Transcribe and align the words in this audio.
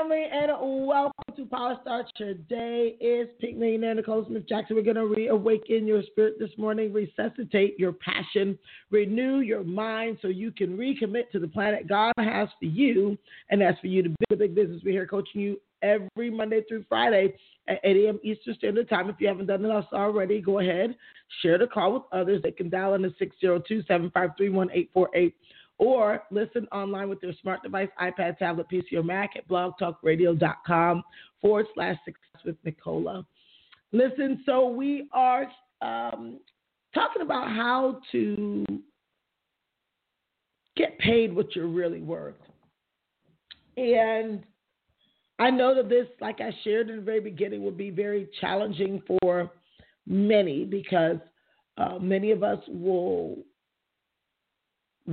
Family, 0.00 0.24
and 0.32 0.50
welcome 0.86 1.34
to 1.36 1.44
Power 1.46 1.76
Start 1.82 2.06
Your 2.18 2.34
Day. 2.34 2.96
It's 3.00 3.32
Pink 3.40 3.58
Millionaire 3.58 3.94
Nicola 3.94 4.24
Smith 4.26 4.48
Jackson. 4.48 4.76
We're 4.76 4.82
going 4.82 4.96
to 4.96 5.06
reawaken 5.06 5.86
your 5.86 6.02
spirit 6.04 6.38
this 6.38 6.50
morning, 6.56 6.92
resuscitate 6.92 7.78
your 7.78 7.92
passion, 7.92 8.58
renew 8.90 9.40
your 9.40 9.62
mind 9.62 10.18
so 10.22 10.28
you 10.28 10.52
can 10.52 10.78
recommit 10.78 11.30
to 11.32 11.38
the 11.38 11.48
planet 11.48 11.88
God 11.88 12.12
has 12.18 12.48
for 12.58 12.66
you, 12.66 13.18
and 13.50 13.60
that's 13.60 13.78
for 13.80 13.88
you 13.88 14.02
to 14.02 14.08
build 14.08 14.32
a 14.32 14.36
big 14.36 14.54
business. 14.54 14.80
We're 14.84 14.92
here 14.92 15.06
coaching 15.06 15.40
you 15.40 15.60
every 15.82 16.30
Monday 16.30 16.62
through 16.66 16.84
Friday 16.88 17.34
at 17.68 17.80
8 17.84 18.04
a.m. 18.04 18.20
Eastern 18.22 18.54
Standard 18.54 18.88
Time. 18.88 19.10
If 19.10 19.16
you 19.18 19.28
haven't 19.28 19.46
done 19.46 19.64
it 19.64 19.86
already, 19.92 20.40
go 20.40 20.60
ahead, 20.60 20.96
share 21.42 21.58
the 21.58 21.66
call 21.66 21.92
with 21.94 22.02
others. 22.12 22.40
They 22.42 22.52
can 22.52 22.70
dial 22.70 22.94
in 22.94 23.02
to 23.02 23.10
602 23.18 23.82
753 23.82 24.48
1848 24.48 25.34
or 25.80 26.22
listen 26.30 26.68
online 26.72 27.08
with 27.08 27.22
your 27.22 27.32
smart 27.40 27.62
device, 27.62 27.88
iPad, 27.98 28.36
tablet, 28.36 28.66
PC, 28.70 28.92
or 28.92 29.02
Mac 29.02 29.30
at 29.34 29.48
blogtalkradio.com 29.48 31.02
forward 31.40 31.66
slash 31.74 31.96
success 32.04 32.44
with 32.44 32.56
Nicola. 32.64 33.26
Listen, 33.90 34.42
so 34.44 34.68
we 34.68 35.08
are 35.12 35.50
um, 35.80 36.38
talking 36.94 37.22
about 37.22 37.48
how 37.48 37.98
to 38.12 38.66
get 40.76 40.98
paid 40.98 41.34
what 41.34 41.56
you're 41.56 41.66
really 41.66 42.02
worth. 42.02 42.34
And 43.78 44.44
I 45.38 45.48
know 45.48 45.74
that 45.74 45.88
this, 45.88 46.06
like 46.20 46.42
I 46.42 46.52
shared 46.62 46.90
in 46.90 46.96
the 46.96 47.02
very 47.02 47.20
beginning, 47.20 47.64
will 47.64 47.70
be 47.70 47.88
very 47.88 48.28
challenging 48.38 49.02
for 49.06 49.50
many 50.06 50.66
because 50.66 51.16
uh, 51.78 51.98
many 51.98 52.32
of 52.32 52.42
us 52.42 52.58
will 52.68 53.38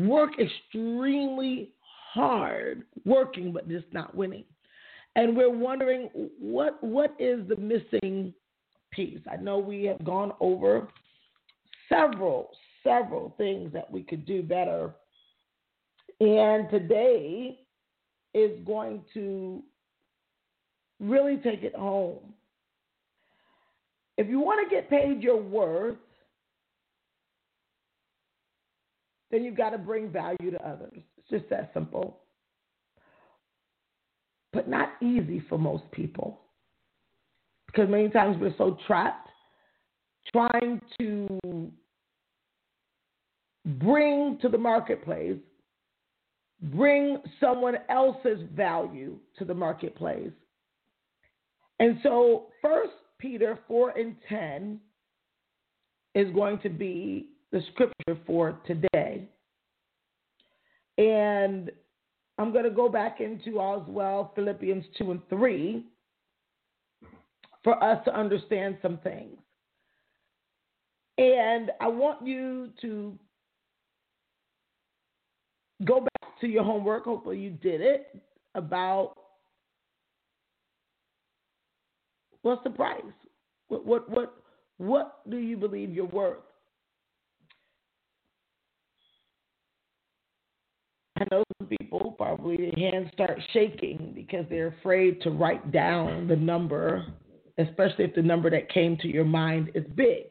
work 0.06 0.32
extremely 0.40 1.72
hard 2.14 2.84
working 3.06 3.52
but 3.52 3.68
just 3.68 3.92
not 3.92 4.16
winning. 4.16 4.44
And 5.16 5.36
we're 5.36 5.50
wondering 5.50 6.10
what 6.40 6.82
what 6.84 7.16
is 7.18 7.48
the 7.48 7.56
missing 7.56 8.34
piece? 8.92 9.20
I 9.32 9.38
know 9.38 9.58
we 9.58 9.86
have 9.86 10.04
gone 10.06 10.34
over 10.40 10.88
several 11.90 12.52
several 12.84 13.34
things 13.38 13.74
that 13.74 13.90
we 13.92 14.04
could 14.04 14.26
do 14.26 14.44
better. 14.44 14.94
And 16.20 16.70
today 16.70 17.60
is 18.34 18.60
going 18.66 19.04
to 19.14 19.64
really 21.00 21.38
take 21.38 21.64
it 21.64 21.76
home. 21.76 22.34
If 24.18 24.28
you 24.28 24.40
want 24.40 24.68
to 24.68 24.76
get 24.76 24.90
paid 24.90 25.22
your 25.22 25.42
worth 25.42 25.98
then 29.32 29.44
you've 29.44 29.58
got 29.58 29.72
to 29.72 29.78
bring 29.78 30.10
value 30.10 30.52
to 30.52 30.68
others. 30.68 31.00
It's 31.18 31.30
just 31.30 31.50
that 31.50 31.72
simple. 31.74 32.20
But 34.54 34.70
not 34.70 34.94
easy 35.02 35.44
for 35.50 35.58
most 35.58 35.84
people. 35.92 36.40
Because 37.68 37.90
many 37.90 38.10
times 38.10 38.38
we're 38.40 38.56
so 38.58 38.78
trapped 38.88 39.30
trying 40.32 40.82
to 41.00 41.72
bring 43.66 44.38
to 44.42 44.50
the 44.50 44.58
marketplace, 44.58 45.38
bring 46.62 47.18
someone 47.40 47.76
else's 47.90 48.40
value 48.56 49.18
to 49.38 49.46
the 49.46 49.54
marketplace. 49.54 50.32
And 51.80 52.00
so, 52.02 52.48
First 52.62 52.94
Peter 53.20 53.60
4 53.68 53.92
and 53.92 54.16
10 54.28 54.80
is 56.16 56.34
going 56.34 56.60
to 56.60 56.70
be 56.70 57.28
the 57.52 57.62
scripture 57.74 58.18
for 58.26 58.60
today. 58.66 59.28
And 60.98 61.72
I'm 62.38 62.52
going 62.52 62.66
to 62.66 62.70
go 62.70 62.90
back 62.90 63.20
into 63.20 63.62
as 63.62 63.82
well 63.88 64.32
Philippians 64.36 64.86
2 64.98 65.12
and 65.12 65.22
3 65.30 65.86
for 67.64 67.84
us 67.84 68.04
to 68.06 68.16
understand 68.16 68.78
some 68.82 68.98
things. 69.00 69.38
And 71.18 71.72
I 71.82 71.88
want 71.88 72.26
you 72.26 72.70
to 72.82 73.18
go 75.84 76.02
back 76.02 76.40
to 76.42 76.48
your 76.48 76.64
homework. 76.64 77.06
Hopefully, 77.06 77.40
you 77.40 77.50
did 77.50 77.82
it 77.82 78.16
about 78.54 79.14
what's 82.44 82.64
the 82.64 82.70
price? 82.70 83.02
What, 83.68 83.86
what, 83.86 84.10
what, 84.10 84.36
what 84.78 85.30
do 85.30 85.38
you 85.38 85.58
believe 85.58 85.92
you're 85.92 86.06
worth? 86.06 86.38
I 91.20 91.26
know 91.32 91.44
some 91.58 91.68
people 91.68 92.14
probably 92.18 92.58
their 92.58 92.92
hands 92.92 93.10
start 93.14 93.40
shaking 93.52 94.12
because 94.14 94.46
they're 94.50 94.76
afraid 94.80 95.22
to 95.22 95.32
write 95.32 95.72
down 95.72 96.28
the 96.28 96.36
number, 96.36 97.06
especially 97.58 98.06
if 98.06 98.14
the 98.14 98.22
number 98.22 98.50
that 98.52 98.72
came 98.72 98.98
to 98.98 99.08
your 99.08 99.26
mind 99.26 99.72
is 99.74 99.84
big. 99.96 100.26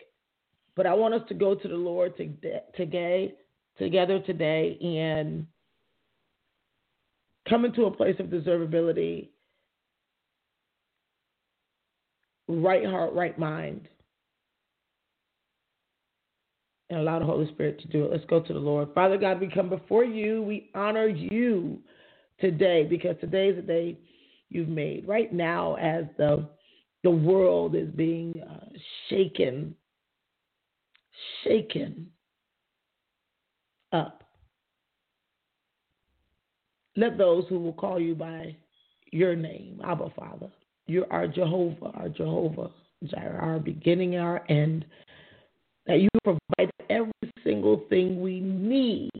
But 0.76 0.86
I 0.86 0.94
want 0.94 1.14
us 1.14 1.22
to 1.28 1.34
go 1.34 1.54
to 1.54 1.68
the 1.68 1.74
Lord 1.74 2.16
today, 2.16 3.34
together 3.78 4.20
today, 4.20 4.78
and 4.80 5.46
come 7.48 7.64
into 7.64 7.86
a 7.86 7.90
place 7.90 8.16
of 8.20 8.26
deservability, 8.26 9.30
right 12.46 12.84
heart, 12.84 13.12
right 13.12 13.36
mind 13.36 13.88
and 16.90 17.00
allow 17.00 17.18
the 17.18 17.24
Holy 17.24 17.48
Spirit 17.52 17.80
to 17.80 17.88
do 17.88 18.04
it. 18.04 18.12
Let's 18.12 18.24
go 18.26 18.40
to 18.40 18.52
the 18.52 18.58
Lord. 18.58 18.88
Father 18.94 19.16
God, 19.16 19.40
we 19.40 19.48
come 19.48 19.68
before 19.68 20.04
you. 20.04 20.42
We 20.42 20.70
honor 20.74 21.08
you 21.08 21.78
today 22.40 22.84
because 22.88 23.16
today 23.20 23.48
is 23.48 23.56
the 23.56 23.62
day 23.62 23.98
you've 24.48 24.68
made. 24.68 25.06
Right 25.06 25.32
now, 25.32 25.74
as 25.76 26.04
the 26.16 26.48
the 27.02 27.10
world 27.10 27.76
is 27.76 27.88
being 27.90 28.34
uh, 28.50 28.66
shaken, 29.08 29.76
shaken 31.44 32.08
up. 33.92 34.24
Let 36.96 37.16
those 37.18 37.44
who 37.48 37.60
will 37.60 37.74
call 37.74 38.00
you 38.00 38.14
by 38.14 38.56
your 39.12 39.36
name, 39.36 39.80
Abba 39.84 40.10
Father, 40.16 40.50
you're 40.86 41.06
Jehovah, 41.28 41.92
our 41.94 42.08
Jehovah, 42.08 42.70
our 43.14 43.58
beginning, 43.60 44.16
our 44.16 44.44
end 44.48 44.84
that 45.86 46.00
you 46.00 46.08
provide 46.24 46.72
single 47.66 47.88
thing 47.88 48.20
we 48.20 48.40
need, 48.40 49.10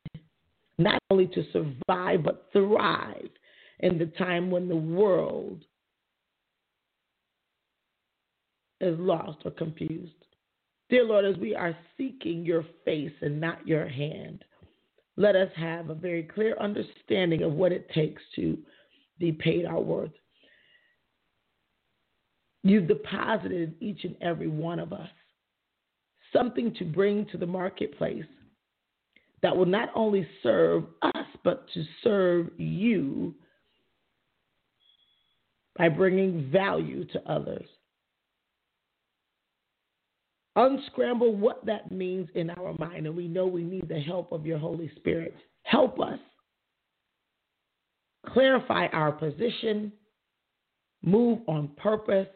not 0.78 1.00
only 1.10 1.26
to 1.28 1.44
survive, 1.52 2.22
but 2.22 2.48
thrive 2.52 3.28
in 3.80 3.98
the 3.98 4.06
time 4.18 4.50
when 4.50 4.68
the 4.68 4.76
world 4.76 5.64
is 8.80 8.98
lost 8.98 9.38
or 9.44 9.50
confused. 9.50 10.12
Dear 10.88 11.04
Lord, 11.04 11.24
as 11.24 11.36
we 11.38 11.54
are 11.54 11.76
seeking 11.96 12.44
your 12.44 12.64
face 12.84 13.12
and 13.20 13.40
not 13.40 13.66
your 13.66 13.88
hand, 13.88 14.44
let 15.16 15.34
us 15.34 15.50
have 15.56 15.90
a 15.90 15.94
very 15.94 16.22
clear 16.22 16.56
understanding 16.60 17.42
of 17.42 17.52
what 17.52 17.72
it 17.72 17.90
takes 17.90 18.22
to 18.36 18.56
be 19.18 19.32
paid 19.32 19.64
our 19.64 19.80
worth. 19.80 20.10
You've 22.62 22.86
deposited 22.86 23.74
each 23.80 24.04
and 24.04 24.16
every 24.20 24.48
one 24.48 24.78
of 24.78 24.92
us 24.92 25.08
something 26.32 26.74
to 26.74 26.84
bring 26.84 27.24
to 27.26 27.38
the 27.38 27.46
marketplace 27.46 28.24
that 29.46 29.56
will 29.56 29.64
not 29.64 29.90
only 29.94 30.26
serve 30.42 30.82
us, 31.02 31.26
but 31.44 31.68
to 31.72 31.84
serve 32.02 32.50
you 32.56 33.32
by 35.78 35.88
bringing 35.88 36.50
value 36.50 37.04
to 37.04 37.30
others. 37.30 37.64
Unscramble 40.56 41.36
what 41.36 41.64
that 41.64 41.92
means 41.92 42.28
in 42.34 42.50
our 42.50 42.74
mind, 42.80 43.06
and 43.06 43.16
we 43.16 43.28
know 43.28 43.46
we 43.46 43.62
need 43.62 43.88
the 43.88 44.00
help 44.00 44.32
of 44.32 44.44
your 44.46 44.58
Holy 44.58 44.90
Spirit. 44.96 45.36
Help 45.62 46.00
us 46.00 46.18
clarify 48.26 48.86
our 48.86 49.12
position, 49.12 49.92
move 51.04 51.38
on 51.46 51.68
purpose, 51.76 52.26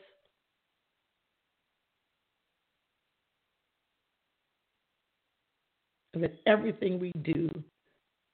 that 6.21 6.35
everything 6.47 6.99
we 6.99 7.13
do 7.23 7.49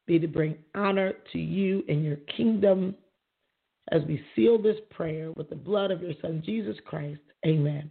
be 0.07 0.19
to 0.19 0.29
bring 0.29 0.57
honor 0.75 1.13
to 1.33 1.39
you 1.39 1.83
and 1.89 2.05
your 2.05 2.17
kingdom 2.37 2.95
as 3.93 4.03
we 4.07 4.23
seal 4.35 4.61
this 4.61 4.77
prayer 4.91 5.33
with 5.37 5.49
the 5.49 5.57
blood 5.57 5.91
of 5.91 6.03
your 6.03 6.13
Son, 6.21 6.43
Jesus 6.45 6.77
Christ. 6.85 7.21
Amen. 7.47 7.91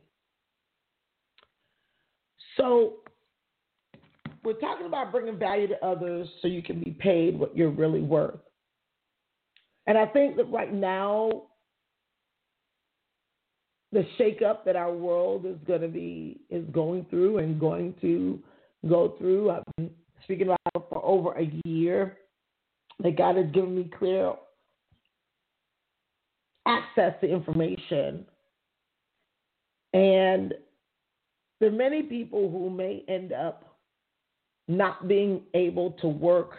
So, 2.57 2.95
we're 4.43 4.53
talking 4.53 4.85
about 4.85 5.11
bringing 5.11 5.39
value 5.39 5.67
to 5.67 5.85
others 5.85 6.27
so 6.41 6.47
you 6.47 6.61
can 6.61 6.79
be 6.79 6.91
paid 6.91 7.37
what 7.37 7.55
you're 7.57 7.71
really 7.71 8.01
worth. 8.01 8.39
And 9.87 9.97
I 9.97 10.05
think 10.05 10.37
that 10.37 10.51
right 10.51 10.71
now, 10.71 11.43
the 13.91 14.05
shakeup 14.19 14.65
that 14.65 14.75
our 14.75 14.93
world 14.93 15.45
is 15.45 15.57
going 15.65 15.81
to 15.81 15.87
be 15.87 16.41
is 16.49 16.65
going 16.71 17.05
through 17.09 17.37
and 17.37 17.59
going 17.59 17.95
to 18.01 18.39
go 18.87 19.15
through. 19.17 19.51
I've 19.51 19.63
been 19.77 19.91
speaking 20.23 20.47
about 20.47 20.59
it 20.75 20.83
for 20.89 21.03
over 21.03 21.33
a 21.33 21.51
year. 21.65 22.17
That 22.99 23.17
God 23.17 23.35
has 23.35 23.51
given 23.51 23.75
me 23.75 23.91
clear 23.99 24.33
access 26.65 27.13
to 27.21 27.27
information. 27.27 28.25
And 29.93 30.53
there 31.59 31.69
are 31.69 31.73
many 31.73 32.03
people 32.03 32.49
who 32.49 32.69
may 32.69 33.03
end 33.07 33.33
up 33.33 33.77
not 34.67 35.07
being 35.07 35.41
able 35.53 35.91
to 36.01 36.07
work 36.07 36.51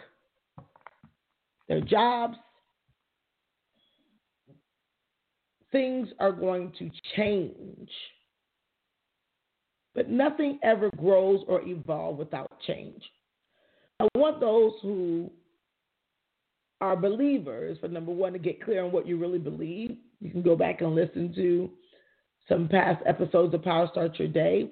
their 1.67 1.81
jobs. 1.81 2.37
Things 5.71 6.07
are 6.19 6.31
going 6.31 6.71
to 6.79 6.89
change. 7.15 7.89
But 9.97 10.11
nothing 10.11 10.59
ever 10.61 10.91
grows 10.95 11.43
or 11.47 11.67
evolves 11.67 12.19
without 12.19 12.51
change. 12.67 13.01
I 13.99 14.07
want 14.13 14.39
those 14.39 14.73
who 14.83 15.31
are 16.79 16.95
believers, 16.95 17.79
for 17.81 17.87
number 17.87 18.11
one, 18.11 18.33
to 18.33 18.39
get 18.39 18.63
clear 18.63 18.85
on 18.85 18.91
what 18.91 19.07
you 19.07 19.17
really 19.17 19.39
believe. 19.39 19.97
You 20.21 20.29
can 20.29 20.43
go 20.43 20.55
back 20.55 20.81
and 20.81 20.93
listen 20.93 21.33
to 21.33 21.71
some 22.47 22.67
past 22.67 23.01
episodes 23.07 23.55
of 23.55 23.63
Power 23.63 23.89
Start 23.91 24.19
Your 24.19 24.27
Day. 24.27 24.69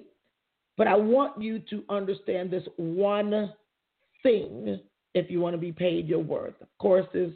But 0.76 0.86
I 0.86 0.94
want 0.94 1.42
you 1.42 1.58
to 1.70 1.82
understand 1.88 2.52
this 2.52 2.62
one 2.76 3.52
thing 4.22 4.78
if 5.14 5.28
you 5.28 5.40
want 5.40 5.54
to 5.54 5.60
be 5.60 5.72
paid 5.72 6.06
your 6.06 6.20
worth. 6.20 6.54
Of 6.60 6.68
course, 6.78 7.06
there's 7.12 7.32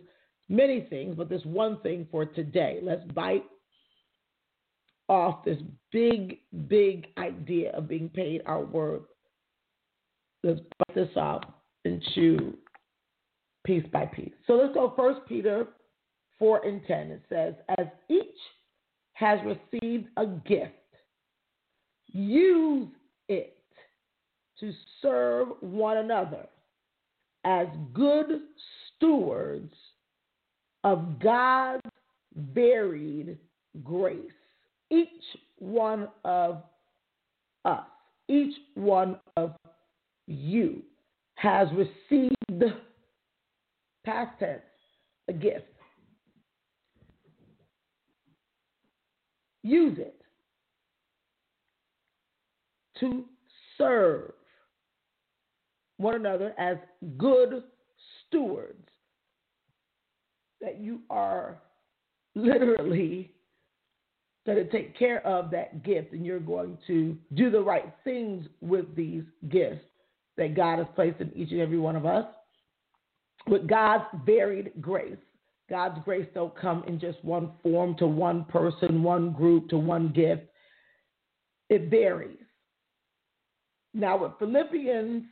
many 0.49 0.87
things, 0.89 1.17
but 1.17 1.29
this 1.29 1.45
one 1.45 1.81
thing 1.81 2.07
for 2.09 2.25
today. 2.25 2.79
Let's 2.85 3.03
bite 3.13 3.43
off 5.11 5.45
this 5.45 5.59
big, 5.91 6.39
big 6.69 7.09
idea 7.19 7.73
of 7.73 7.89
being 7.89 8.09
paid 8.09 8.43
our 8.47 8.65
worth. 8.65 9.03
Let's 10.45 10.61
bite 10.79 10.95
this 10.95 11.09
and 11.85 12.03
chew 12.15 12.57
piece 13.67 13.85
by 13.93 14.07
piece. 14.07 14.33
So 14.47 14.55
let's 14.55 14.73
go 14.73 14.95
First 14.97 15.21
Peter 15.29 15.67
4 16.39 16.65
and 16.65 16.81
10. 16.87 17.11
It 17.11 17.23
says, 17.29 17.55
As 17.77 17.87
each 18.09 18.25
has 19.15 19.41
received 19.45 20.07
a 20.17 20.27
gift, 20.27 20.73
use 22.13 22.89
it 23.29 23.57
to 24.61 24.73
serve 25.03 25.49
one 25.61 25.99
another 25.99 26.47
as 27.45 27.67
good 27.93 28.43
stewards 28.97 29.75
of 30.85 31.19
God's 31.21 31.83
varied 32.55 33.37
grace. 33.83 34.31
Each 34.91 35.09
one 35.59 36.09
of 36.25 36.63
us, 37.65 37.85
each 38.29 38.55
one 38.75 39.19
of 39.37 39.55
you 40.27 40.83
has 41.35 41.69
received, 41.73 42.65
past 44.05 44.39
tense, 44.39 44.61
a 45.29 45.33
gift. 45.33 45.67
Use 49.63 49.99
it 49.99 50.21
to 53.01 53.25
serve 53.77 54.33
one 55.99 56.15
another 56.15 56.55
as 56.59 56.77
good 57.19 57.63
stewards. 58.27 58.89
That 60.61 60.79
you 60.81 61.01
are 61.09 61.59
literally 62.35 63.33
to 64.57 64.71
take 64.71 64.99
care 64.99 65.27
of 65.27 65.51
that 65.51 65.83
gift 65.83 66.13
and 66.13 66.25
you're 66.25 66.41
going 66.41 66.79
to 66.87 67.17
do 67.35 67.51
the 67.51 67.61
right 67.61 67.93
things 68.05 68.47
with 68.61 68.95
these 68.95 69.25
gifts 69.49 69.85
that 70.37 70.55
God 70.55 70.79
has 70.79 70.87
placed 70.95 71.21
in 71.21 71.33
each 71.37 71.51
and 71.53 71.61
every 71.61 71.79
one 71.79 71.97
of 71.97 72.07
us 72.07 72.27
with 73.47 73.67
God's 73.67 74.05
varied 74.25 74.73
grace. 74.81 75.17
God's 75.69 75.99
grace 76.05 76.27
don't 76.35 76.57
come 76.57 76.83
in 76.87 76.99
just 76.99 77.23
one 77.25 77.53
form 77.63 77.95
to 77.99 78.07
one 78.07 78.45
person, 78.45 79.03
one 79.03 79.33
group, 79.33 79.69
to 79.69 79.79
one 79.79 80.13
gift. 80.13 80.43
It 81.69 81.91
varies. 81.91 82.39
Now, 83.95 84.19
with 84.19 84.33
Philippians 84.39 85.25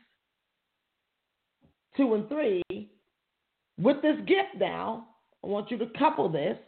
2 1.96 2.14
and 2.14 2.28
3, 2.28 2.62
with 3.80 4.02
this 4.02 4.16
gift 4.26 4.56
now, 4.58 5.08
I 5.42 5.46
want 5.46 5.70
you 5.70 5.78
to 5.78 5.86
couple 5.98 6.28
this. 6.28 6.58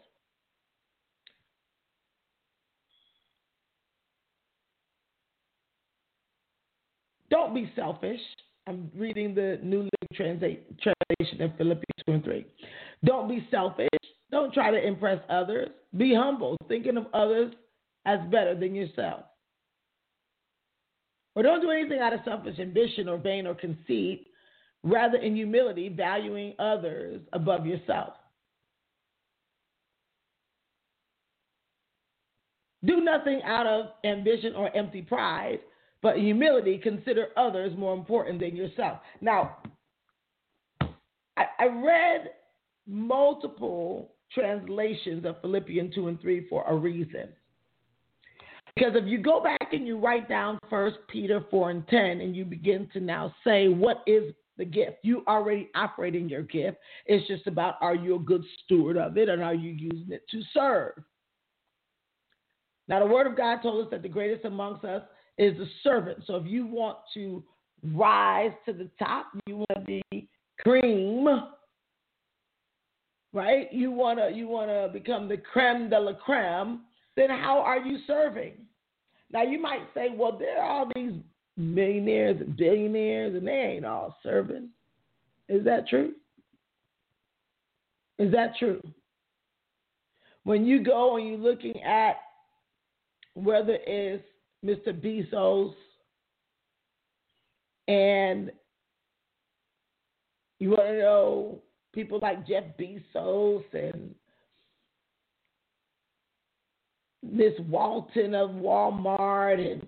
Don't 7.31 7.55
be 7.55 7.73
selfish. 7.77 8.21
I'm 8.67 8.91
reading 8.95 9.35
the 9.35 9.59
New 9.63 9.79
Living 9.79 9.91
Translation 10.15 11.41
in 11.41 11.53
Philippians 11.57 12.05
2 12.07 12.13
and 12.13 12.25
3. 12.25 12.47
Don't 13.05 13.29
be 13.29 13.47
selfish. 13.51 13.89
Don't 14.31 14.53
try 14.53 14.71
to 14.71 14.87
impress 14.87 15.21
others. 15.29 15.69
Be 15.97 16.15
humble, 16.15 16.57
thinking 16.69 16.97
of 16.97 17.07
others 17.15 17.53
as 18.07 18.21
better 18.31 18.55
than 18.55 18.75
yourself. 18.75 19.23
Or 21.35 21.43
don't 21.43 21.61
do 21.61 21.71
anything 21.71 22.01
out 22.01 22.13
of 22.13 22.21
selfish 22.25 22.59
ambition 22.59 23.09
or 23.09 23.17
vain 23.17 23.47
or 23.47 23.55
conceit, 23.55 24.27
rather, 24.83 25.19
in 25.19 25.37
humility, 25.37 25.89
valuing 25.89 26.55
others 26.59 27.21
above 27.33 27.67
yourself. 27.67 28.15
Do 32.85 33.01
nothing 33.01 33.43
out 33.45 33.67
of 33.67 33.87
ambition 34.05 34.55
or 34.55 34.75
empty 34.75 35.03
pride, 35.03 35.61
but 36.03 36.19
humility, 36.19 36.79
consider 36.79 37.29
others 37.37 37.77
more 37.77 37.95
important 37.95 38.41
than 38.41 38.57
yourself. 38.57 38.99
Now, 39.21 39.59
I, 40.81 41.45
I 41.59 41.67
read 41.67 42.31
multiple 42.87 44.13
translations 44.33 45.25
of 45.25 45.41
Philippians 45.41 45.95
2 45.95 46.09
and 46.09 46.21
3 46.21 46.47
for 46.49 46.65
a 46.67 46.75
reason. 46.75 47.29
Because 48.75 48.93
if 48.95 49.07
you 49.07 49.19
go 49.19 49.43
back 49.43 49.73
and 49.73 49.87
you 49.87 49.99
write 49.99 50.29
down 50.29 50.59
First 50.71 50.97
Peter 51.09 51.45
4 51.51 51.71
and 51.71 51.89
10 51.89 52.21
and 52.21 52.37
you 52.37 52.45
begin 52.45 52.89
to 52.93 53.01
now 53.01 53.35
say, 53.45 53.69
what 53.69 54.03
is 54.07 54.33
the 54.57 54.65
gift? 54.65 54.99
You 55.03 55.25
already 55.27 55.71
operating 55.75 56.29
your 56.29 56.43
gift. 56.43 56.79
It's 57.07 57.27
just 57.27 57.47
about 57.47 57.75
are 57.81 57.95
you 57.95 58.15
a 58.15 58.21
good 58.21 58.45
steward 58.65 58.97
of 58.97 59.19
it 59.19 59.29
and 59.29 59.43
are 59.43 59.55
you 59.55 59.71
using 59.71 60.13
it 60.13 60.23
to 60.31 60.41
serve? 60.55 60.93
Now, 62.89 63.01
the 63.01 63.07
Word 63.07 63.27
of 63.27 63.37
God 63.37 63.61
told 63.63 63.85
us 63.85 63.91
that 63.91 64.03
the 64.03 64.09
greatest 64.09 64.45
amongst 64.45 64.85
us 64.85 65.03
is 65.39 65.59
a 65.59 65.67
servant. 65.83 66.19
So 66.27 66.37
if 66.37 66.47
you 66.47 66.67
want 66.67 66.99
to 67.15 67.43
rise 67.95 68.53
to 68.67 68.73
the 68.73 68.89
top, 68.99 69.27
you 69.47 69.57
want 69.57 69.87
to 69.87 70.01
be 70.11 70.29
cream, 70.59 71.27
right? 73.33 73.73
You 73.73 73.91
wanna 73.91 74.31
you 74.31 74.49
wanna 74.49 74.89
become 74.93 75.29
the 75.29 75.39
creme 75.39 75.89
de 75.89 75.99
la 75.99 76.13
creme. 76.13 76.81
Then 77.17 77.31
how 77.31 77.61
are 77.61 77.79
you 77.79 77.99
serving? 78.07 78.53
Now 79.33 79.43
you 79.43 79.61
might 79.61 79.83
say, 79.95 80.09
well, 80.15 80.37
there 80.37 80.61
are 80.61 80.71
all 80.71 80.91
these 80.95 81.13
millionaires 81.57 82.41
and 82.41 82.57
billionaires, 82.57 83.35
and 83.35 83.47
they 83.47 83.53
ain't 83.53 83.85
all 83.85 84.17
serving. 84.23 84.69
Is 85.49 85.65
that 85.65 85.89
true? 85.89 86.13
Is 88.19 88.31
that 88.33 88.53
true? 88.59 88.83
When 90.45 90.67
you 90.67 90.83
go 90.83 91.17
and 91.17 91.29
you're 91.29 91.39
looking 91.39 91.83
at 91.83 92.17
whether 93.35 93.79
it's 93.87 94.25
Mr. 94.65 94.93
Bezos 94.93 95.75
and 97.89 98.53
you 100.59 100.71
want 100.71 100.83
to 100.83 100.99
know 100.99 101.63
people 101.93 102.19
like 102.21 102.47
Jeff 102.47 102.65
Bezos 102.79 103.65
and 103.73 104.15
Miss 107.23 107.55
Walton 107.69 108.35
of 108.35 108.51
Walmart 108.51 109.81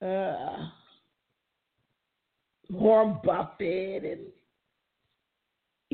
and 0.00 0.08
uh, 0.08 0.68
Warren 2.70 3.18
Buffett 3.24 4.04
and 4.04 4.20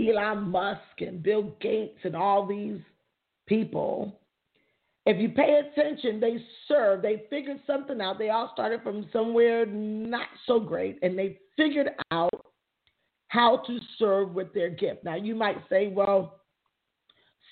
Elon 0.09 0.51
Musk 0.51 0.81
and 1.01 1.23
Bill 1.23 1.55
Gates 1.61 1.99
and 2.05 2.15
all 2.15 2.47
these 2.47 2.81
people 3.47 4.21
if 5.07 5.21
you 5.21 5.29
pay 5.29 5.61
attention, 5.61 6.19
they 6.19 6.45
serve. 6.67 7.01
They 7.01 7.25
figured 7.31 7.61
something 7.65 8.01
out. 8.01 8.19
They 8.19 8.31
all 8.31 8.51
started 8.53 8.83
from 8.83 9.09
somewhere 9.13 9.65
not 9.65 10.27
so 10.47 10.59
great, 10.59 10.99
and 11.03 11.17
they 11.17 11.39
figured 11.57 11.91
out 12.11 12.31
how 13.29 13.63
to 13.69 13.79
serve 13.99 14.35
with 14.35 14.53
their 14.53 14.69
gift. 14.69 15.05
Now, 15.05 15.15
you 15.15 15.37
might 15.37 15.59
say, 15.71 15.89
well, 15.89 16.41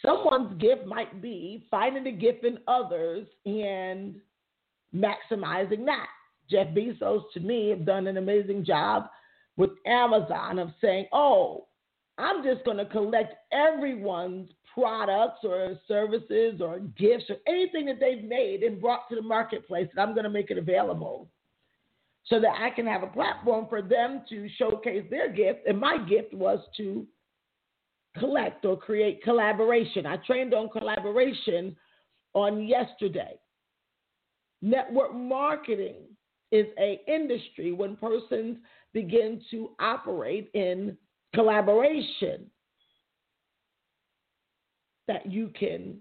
someone's 0.04 0.60
gift 0.60 0.84
might 0.84 1.22
be 1.22 1.66
finding 1.70 2.04
the 2.04 2.12
gift 2.12 2.44
in 2.44 2.58
others 2.66 3.26
and 3.46 4.16
maximizing 4.94 5.86
that. 5.86 6.06
Jeff 6.50 6.68
Bezos, 6.68 7.22
to 7.34 7.40
me, 7.40 7.70
have 7.70 7.86
done 7.86 8.06
an 8.08 8.16
amazing 8.16 8.64
job 8.64 9.06
with 9.56 9.70
Amazon 9.86 10.58
of 10.58 10.70
saying, 10.80 11.06
oh, 11.12 11.66
I'm 12.18 12.42
just 12.42 12.64
going 12.64 12.76
to 12.76 12.86
collect 12.86 13.34
everyone's 13.52 14.50
products 14.74 15.38
or 15.44 15.78
services 15.86 16.60
or 16.60 16.80
gifts 16.98 17.24
or 17.30 17.36
anything 17.46 17.86
that 17.86 18.00
they've 18.00 18.24
made 18.24 18.62
and 18.62 18.80
brought 18.80 19.08
to 19.08 19.14
the 19.14 19.22
marketplace, 19.22 19.88
and 19.92 20.00
I'm 20.00 20.14
going 20.14 20.24
to 20.24 20.30
make 20.30 20.50
it 20.50 20.58
available 20.58 21.28
so 22.24 22.40
that 22.40 22.54
I 22.60 22.70
can 22.70 22.86
have 22.86 23.02
a 23.02 23.08
platform 23.08 23.66
for 23.68 23.82
them 23.82 24.22
to 24.30 24.48
showcase 24.58 25.04
their 25.10 25.30
gift. 25.30 25.60
And 25.66 25.78
my 25.78 25.98
gift 26.08 26.34
was 26.34 26.58
to 26.78 27.06
collect 28.18 28.64
or 28.64 28.76
create 28.76 29.22
collaboration. 29.22 30.06
I 30.06 30.16
trained 30.18 30.54
on 30.54 30.68
collaboration 30.70 31.76
on 32.32 32.66
yesterday. 32.66 33.38
Network 34.62 35.14
marketing 35.14 36.04
is 36.50 36.66
a 36.78 37.00
industry 37.06 37.72
when 37.72 37.96
persons 37.96 38.56
begin 38.92 39.42
to 39.50 39.70
operate 39.80 40.50
in 40.54 40.96
collaboration 41.34 42.50
that 45.08 45.30
you 45.30 45.50
can 45.58 45.96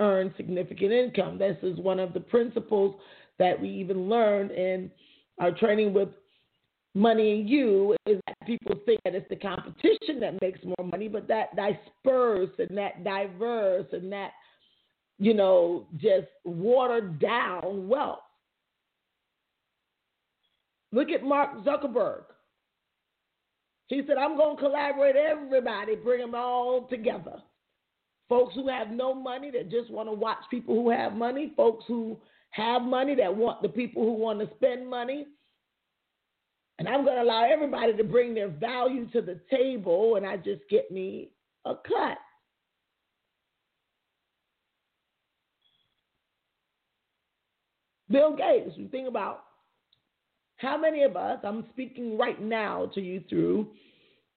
earn 0.00 0.32
significant 0.36 0.92
income. 0.92 1.38
This 1.38 1.56
is 1.62 1.78
one 1.78 1.98
of 1.98 2.12
the 2.12 2.20
principles 2.20 2.96
that 3.38 3.60
we 3.60 3.68
even 3.68 4.08
learned 4.08 4.50
in 4.50 4.90
our 5.40 5.50
training 5.50 5.92
with 5.92 6.08
money 6.94 7.32
and 7.32 7.48
you 7.48 7.94
is 8.06 8.18
that 8.26 8.36
people 8.46 8.74
think 8.86 9.00
that 9.04 9.14
it's 9.14 9.28
the 9.28 9.36
competition 9.36 10.18
that 10.20 10.40
makes 10.40 10.58
more 10.64 10.86
money, 10.86 11.08
but 11.08 11.28
that 11.28 11.54
disperse 11.54 12.50
and 12.58 12.76
that 12.76 13.04
diverse 13.04 13.86
and 13.92 14.10
that, 14.10 14.30
you 15.18 15.34
know, 15.34 15.86
just 15.96 16.28
watered 16.44 17.18
down 17.18 17.86
wealth. 17.88 18.20
Look 20.92 21.10
at 21.10 21.22
Mark 21.22 21.62
Zuckerberg. 21.64 22.22
He 23.88 24.02
said, 24.06 24.16
I'm 24.16 24.36
going 24.36 24.56
to 24.56 24.62
collaborate 24.62 25.16
everybody, 25.16 25.94
bring 25.96 26.20
them 26.20 26.34
all 26.34 26.86
together. 26.88 27.42
Folks 28.28 28.54
who 28.54 28.68
have 28.68 28.90
no 28.90 29.14
money 29.14 29.50
that 29.52 29.70
just 29.70 29.90
want 29.90 30.08
to 30.08 30.12
watch 30.12 30.38
people 30.50 30.74
who 30.74 30.90
have 30.90 31.12
money, 31.12 31.52
folks 31.56 31.84
who 31.86 32.18
have 32.50 32.82
money 32.82 33.14
that 33.14 33.34
want 33.34 33.62
the 33.62 33.68
people 33.68 34.02
who 34.02 34.12
want 34.12 34.40
to 34.40 34.48
spend 34.56 34.88
money. 34.88 35.26
And 36.78 36.88
I'm 36.88 37.04
going 37.04 37.16
to 37.16 37.22
allow 37.22 37.48
everybody 37.50 37.96
to 37.96 38.04
bring 38.04 38.34
their 38.34 38.48
value 38.48 39.08
to 39.10 39.22
the 39.22 39.40
table, 39.50 40.16
and 40.16 40.26
I 40.26 40.36
just 40.36 40.62
get 40.68 40.90
me 40.90 41.30
a 41.64 41.74
cut. 41.74 42.18
Bill 48.10 48.36
Gates, 48.36 48.76
you 48.76 48.88
think 48.88 49.08
about 49.08 49.44
how 50.58 50.76
many 50.78 51.02
of 51.02 51.16
us, 51.16 51.38
I'm 51.44 51.64
speaking 51.72 52.16
right 52.16 52.40
now 52.40 52.90
to 52.94 53.00
you 53.00 53.22
through 53.28 53.68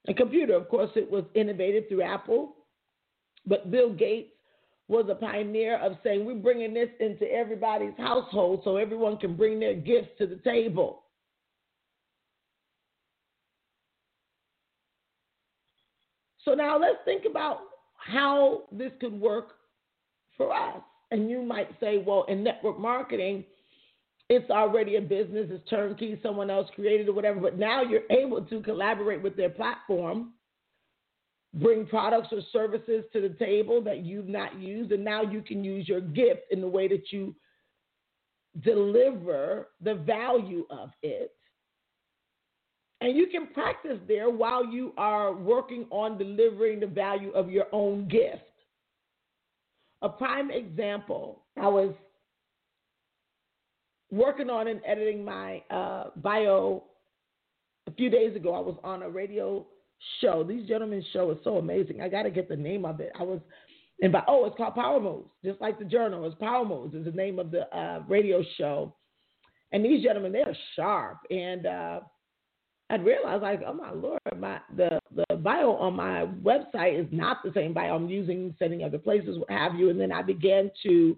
a 0.08 0.14
computer. 0.14 0.56
Of 0.56 0.70
course, 0.70 0.90
it 0.96 1.10
was 1.10 1.24
innovated 1.36 1.88
through 1.88 2.04
Apple, 2.04 2.56
but 3.50 3.70
Bill 3.72 3.92
Gates 3.92 4.32
was 4.88 5.06
a 5.10 5.16
pioneer 5.16 5.78
of 5.80 5.98
saying 6.04 6.26
we're 6.26 6.36
bringing 6.36 6.74
this 6.74 6.90
into 7.00 7.30
everybody's 7.32 7.98
household 7.98 8.62
so 8.64 8.78
everyone 8.78 9.18
can 9.18 9.36
bring 9.36 9.60
their 9.60 9.76
gifts 9.76 10.10
to 10.20 10.28
the 10.28 10.38
table. 10.38 11.04
So 16.46 16.54
now 16.54 16.80
let's 16.80 16.98
think 17.06 17.26
about 17.30 17.60
how 17.98 18.64
this 18.72 18.92
could 19.00 19.14
work 19.14 19.50
for 20.38 20.52
us. 20.56 20.82
And 21.12 21.30
you 21.30 21.42
might 21.44 21.70
say, 21.80 22.04
well, 22.06 22.26
in 22.28 22.44
network 22.44 22.80
marketing, 22.80 23.44
it's 24.30 24.50
already 24.50 24.96
a 24.96 25.02
business, 25.02 25.48
it's 25.50 25.68
turnkey, 25.70 26.20
someone 26.24 26.50
else 26.50 26.68
created 26.76 27.08
it, 27.08 27.16
whatever. 27.16 27.40
But 27.40 27.58
now 27.58 27.84
you're 27.84 28.02
able 28.12 28.42
to 28.42 28.62
collaborate 28.62 29.22
with 29.22 29.36
their 29.36 29.50
platform, 29.50 30.34
bring 31.54 31.86
products 31.86 32.28
or 32.32 32.42
services 32.52 33.04
to 33.12 33.22
the 33.22 33.36
table 33.44 33.82
that 33.82 34.06
you've 34.06 34.28
not 34.28 34.60
used, 34.60 34.92
and 34.92 35.04
now 35.04 35.22
you 35.22 35.42
can 35.42 35.64
use 35.64 35.88
your 35.88 36.02
gift 36.02 36.42
in 36.52 36.62
the 36.62 36.68
way 36.68 36.88
that 36.88 37.12
you 37.12 37.36
deliver 38.64 39.70
the 39.82 39.96
value 39.96 40.66
of 40.70 40.90
it. 41.02 41.32
And 43.02 43.16
you 43.16 43.28
can 43.28 43.48
practice 43.48 43.98
there 44.08 44.30
while 44.30 44.66
you 44.66 44.94
are 44.98 45.34
working 45.34 45.86
on 45.90 46.18
delivering 46.18 46.82
the 46.82 46.88
value 46.88 47.32
of 47.32 47.50
your 47.50 47.66
own 47.72 48.08
gift. 48.08 48.44
A 50.02 50.10
prime 50.10 50.52
example, 50.52 51.44
I 51.60 51.68
was 51.68 51.94
working 54.12 54.50
on 54.50 54.68
and 54.68 54.82
editing 54.86 55.24
my 55.24 55.64
uh, 55.70 56.10
bio 56.18 56.84
a 57.88 57.92
few 57.92 58.10
days 58.10 58.36
ago. 58.36 58.54
I 58.54 58.60
was 58.60 58.76
on 58.84 59.04
a 59.04 59.10
radio 59.10 59.66
show. 60.22 60.44
These 60.44 60.68
gentlemen's 60.68 61.06
show 61.12 61.32
is 61.32 61.38
so 61.44 61.58
amazing. 61.58 62.02
I 62.02 62.10
got 62.10 62.24
to 62.24 62.32
get 62.32 62.50
the 62.50 62.56
name 62.56 62.86
of 62.86 63.00
it. 63.00 63.12
I 63.20 63.24
was 63.24 63.40
by 64.12 64.24
oh, 64.28 64.46
it's 64.46 64.56
called 64.56 64.76
Power 64.76 65.00
Moves, 65.00 65.30
just 65.44 65.60
like 65.60 65.78
the 65.78 65.86
journal. 65.86 66.26
It's 66.26 66.36
Power 66.36 66.66
Moves 66.66 66.96
is 66.96 67.06
the 67.06 67.12
name 67.12 67.38
of 67.38 67.52
the 67.52 67.68
uh, 67.78 68.02
radio 68.08 68.44
show. 68.58 68.96
And 69.72 69.84
these 69.84 70.04
gentlemen, 70.04 70.32
they're 70.32 70.58
sharp. 70.76 71.18
And 71.30 71.66
uh, 71.66 72.00
I'd 72.90 73.06
realized, 73.06 73.44
like, 73.44 73.62
oh 73.68 73.74
my 73.74 73.92
lord, 73.92 74.20
my 74.38 74.60
the 74.76 75.00
the 75.16 75.36
bio 75.36 75.74
on 75.74 75.96
my 75.96 76.28
website 76.44 77.00
is 77.00 77.08
not 77.12 77.38
the 77.44 77.52
same 77.54 77.74
bio 77.74 77.96
I'm 77.96 78.08
using, 78.08 78.56
sending 78.58 78.84
other 78.84 78.98
places, 78.98 79.38
what 79.38 79.52
have 79.52 79.76
you. 79.76 79.90
And 79.90 80.00
then 80.00 80.12
I 80.12 80.22
began 80.22 80.72
to 80.84 81.18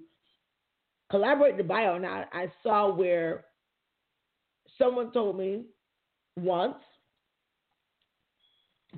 collaborate 1.12 1.58
the 1.58 1.64
bio, 1.64 1.96
and 1.96 2.06
I, 2.06 2.26
I 2.34 2.52
saw 2.64 2.92
where 2.92 3.46
someone 4.78 5.12
told 5.12 5.38
me 5.38 5.66
once, 6.38 6.76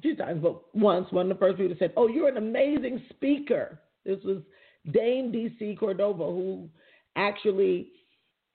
few 0.03 0.15
times, 0.15 0.41
but 0.43 0.61
once, 0.75 1.11
one 1.11 1.31
of 1.31 1.37
the 1.37 1.39
first 1.39 1.57
people 1.57 1.75
said, 1.79 1.93
Oh, 1.97 2.07
you're 2.07 2.29
an 2.29 2.37
amazing 2.37 3.01
speaker. 3.09 3.79
This 4.05 4.19
was 4.23 4.37
Dame 4.91 5.31
DC 5.31 5.79
Cordova, 5.79 6.25
who 6.25 6.69
actually 7.15 7.89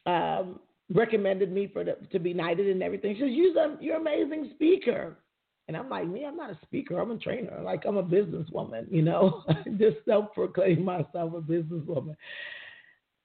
um, 0.07 0.61
recommended 0.93 1.52
me 1.52 1.69
for 1.73 1.85
the, 1.85 1.97
to 2.12 2.19
be 2.19 2.33
knighted 2.33 2.69
and 2.69 2.83
everything. 2.83 3.14
She 3.14 3.21
says, 3.21 3.31
you're, 3.33 3.81
you're 3.81 3.97
an 3.97 4.02
amazing 4.02 4.50
speaker. 4.55 5.19
And 5.67 5.76
I'm 5.76 5.90
like, 5.90 6.09
me, 6.09 6.25
I'm 6.25 6.37
not 6.37 6.50
a 6.50 6.59
speaker. 6.62 6.99
I'm 6.99 7.11
a 7.11 7.19
trainer. 7.19 7.61
Like, 7.62 7.85
I'm 7.87 7.99
a 7.99 8.02
businesswoman, 8.02 8.87
you 8.90 9.02
know? 9.02 9.43
I 9.49 9.69
just 9.76 9.99
self 10.07 10.33
proclaim 10.35 10.85
myself 10.85 11.35
a 11.35 11.40
businesswoman. 11.40 12.17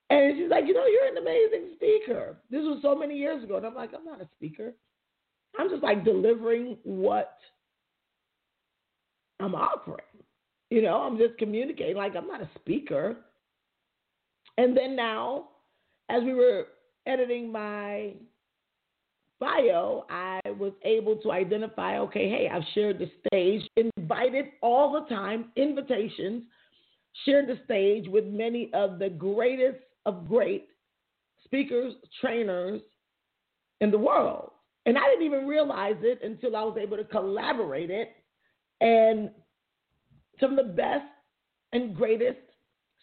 And 0.10 0.38
she's 0.38 0.50
like, 0.50 0.66
you 0.68 0.74
know, 0.74 0.86
you're 0.86 1.08
an 1.08 1.18
amazing 1.18 1.76
speaker. 1.76 2.38
This 2.52 2.62
was 2.62 2.80
so 2.82 2.96
many 2.96 3.18
years 3.18 3.44
ago. 3.44 3.58
And 3.58 3.66
I'm 3.66 3.74
like, 3.74 3.92
I'm 3.98 4.06
not 4.06 4.22
a 4.22 4.28
speaker. 4.36 4.74
I'm 5.58 5.70
just 5.70 5.84
like 5.84 6.04
delivering 6.04 6.78
what 6.84 7.38
I'm 9.44 9.56
offering. 9.56 10.00
You 10.70 10.82
know, 10.82 11.02
I'm 11.02 11.18
just 11.18 11.38
communicating. 11.38 11.96
Like, 11.96 12.16
I'm 12.16 12.28
not 12.28 12.42
a 12.42 12.50
speaker. 12.60 13.18
And 14.58 14.76
then 14.76 14.96
now, 14.96 15.50
as 16.10 16.24
we 16.24 16.34
were 16.34 16.66
editing 17.06 17.52
my 17.52 18.14
bio, 19.40 20.06
I 20.10 20.40
was 20.58 20.74
able 20.84 21.18
to 21.18 21.32
identify 21.32 22.00
okay, 22.00 22.30
hey, 22.30 22.50
I've 22.52 22.64
shared 22.74 23.00
the 23.00 23.12
stage, 23.28 23.62
invited 23.98 24.46
all 24.62 24.94
the 24.94 25.14
time, 25.14 25.52
invitations, 25.56 26.44
shared 27.26 27.48
the 27.48 27.60
stage 27.66 28.08
with 28.08 28.26
many 28.26 28.72
of 28.74 29.00
the 29.00 29.10
greatest 29.10 29.80
of 30.06 30.28
great 30.28 30.68
speakers, 31.44 31.94
trainers 32.22 32.82
in 33.82 33.92
the 33.92 33.98
world. 33.98 34.52
And 34.86 34.98
I 34.98 35.08
didn't 35.10 35.26
even 35.26 35.48
realize 35.48 35.96
it 36.02 36.20
until 36.24 36.56
I 36.56 36.64
was 36.64 36.78
able 36.82 36.98
to 36.98 37.04
collaborate 37.04 37.90
it. 37.90 38.10
And 38.84 39.32
some 40.40 40.60
of 40.60 40.68
the 40.68 40.74
best 40.74 41.06
and 41.72 41.96
greatest 41.96 42.38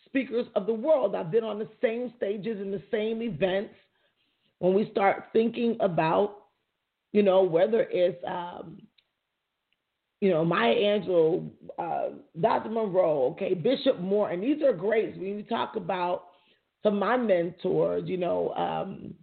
speakers 0.04 0.46
of 0.54 0.66
the 0.66 0.74
world. 0.74 1.14
I've 1.14 1.30
been 1.30 1.42
on 1.42 1.58
the 1.58 1.68
same 1.80 2.12
stages 2.16 2.60
in 2.60 2.70
the 2.70 2.82
same 2.90 3.22
events. 3.22 3.74
When 4.58 4.74
we 4.74 4.90
start 4.90 5.24
thinking 5.32 5.78
about, 5.80 6.42
you 7.12 7.22
know, 7.22 7.42
whether 7.42 7.86
it's, 7.90 8.22
um, 8.28 8.82
you 10.20 10.28
know, 10.28 10.44
Maya 10.44 10.74
Angelou, 10.74 11.48
uh, 11.78 12.08
Dr. 12.38 12.68
Munroe, 12.68 13.28
okay, 13.32 13.54
Bishop 13.54 14.00
Moore, 14.00 14.30
and 14.30 14.42
these 14.42 14.62
are 14.62 14.74
greats. 14.74 15.16
When 15.16 15.38
you 15.38 15.42
talk 15.44 15.76
about 15.76 16.24
some 16.82 16.94
of 16.94 17.00
my 17.00 17.16
mentors, 17.16 18.06
you 18.06 18.18
know, 18.18 18.52
um, 18.54 19.14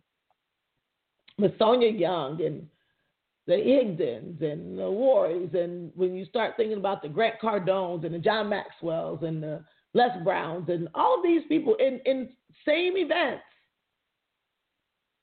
Sonia 1.59 1.91
Young 1.91 2.41
and 2.43 2.67
the 3.47 3.53
Higdons 3.53 4.41
and 4.43 4.77
the 4.77 4.89
Warries, 4.89 5.49
and 5.53 5.91
when 5.95 6.15
you 6.15 6.25
start 6.25 6.55
thinking 6.57 6.77
about 6.77 7.01
the 7.01 7.07
Grant 7.07 7.35
Cardones 7.41 8.05
and 8.05 8.13
the 8.13 8.19
John 8.19 8.49
Maxwells 8.49 9.23
and 9.23 9.41
the 9.41 9.63
Les 9.93 10.21
Browns 10.23 10.69
and 10.69 10.89
all 10.93 11.17
of 11.17 11.23
these 11.23 11.43
people 11.47 11.75
in, 11.79 12.01
in 12.05 12.29
same 12.65 12.97
events 12.97 13.43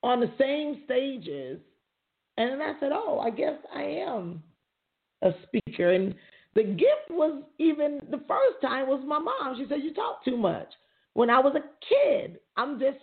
on 0.02 0.21
the 0.21 0.33
same 0.38 0.83
stages, 0.85 1.61
and 2.38 2.50
then 2.50 2.62
I 2.62 2.73
said, 2.81 2.93
oh, 2.93 3.21
I 3.21 3.31
guess 3.31 3.59
I 3.75 3.83
am 3.83 4.43
a 5.23 5.33
speaker. 5.47 5.93
And 5.93 6.14
the 6.54 6.62
gift 6.62 7.11
was 7.11 7.43
even 7.59 8.00
the 8.11 8.23
first 8.28 8.61
time 8.62 8.88
was 8.88 9.02
my 9.07 9.19
mom. 9.19 9.57
She 9.57 9.66
said, 9.69 9.78
You 9.83 9.93
talk 9.93 10.25
too 10.25 10.37
much. 10.37 10.69
When 11.14 11.31
I 11.31 11.40
was 11.40 11.54
a 11.57 11.62
kid, 11.88 12.38
I'm 12.57 12.78
just 12.78 12.99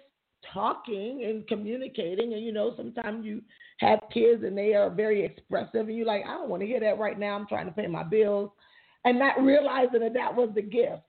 talking 0.53 1.24
and 1.25 1.48
communicating. 1.48 2.33
And 2.33 2.43
you 2.43 2.51
know, 2.51 2.74
sometimes 2.75 3.25
you 3.25 3.41
have 3.79 4.00
kids 4.13 4.43
and 4.43 4.57
they 4.57 4.74
are 4.74 4.89
very 4.89 5.24
expressive, 5.25 5.88
and 5.88 5.95
you're 5.95 6.05
like, 6.05 6.24
I 6.25 6.33
don't 6.33 6.50
want 6.50 6.62
to 6.62 6.67
hear 6.67 6.79
that 6.79 7.00
right 7.00 7.17
now. 7.17 7.36
I'm 7.36 7.48
trying 7.48 7.65
to 7.67 7.71
pay 7.71 7.88
my 7.88 8.03
bills. 8.03 8.51
And 9.03 9.17
not 9.17 9.41
realizing 9.41 10.01
that 10.01 10.13
that 10.13 10.36
was 10.36 10.51
the 10.53 10.62
gift. 10.62 11.01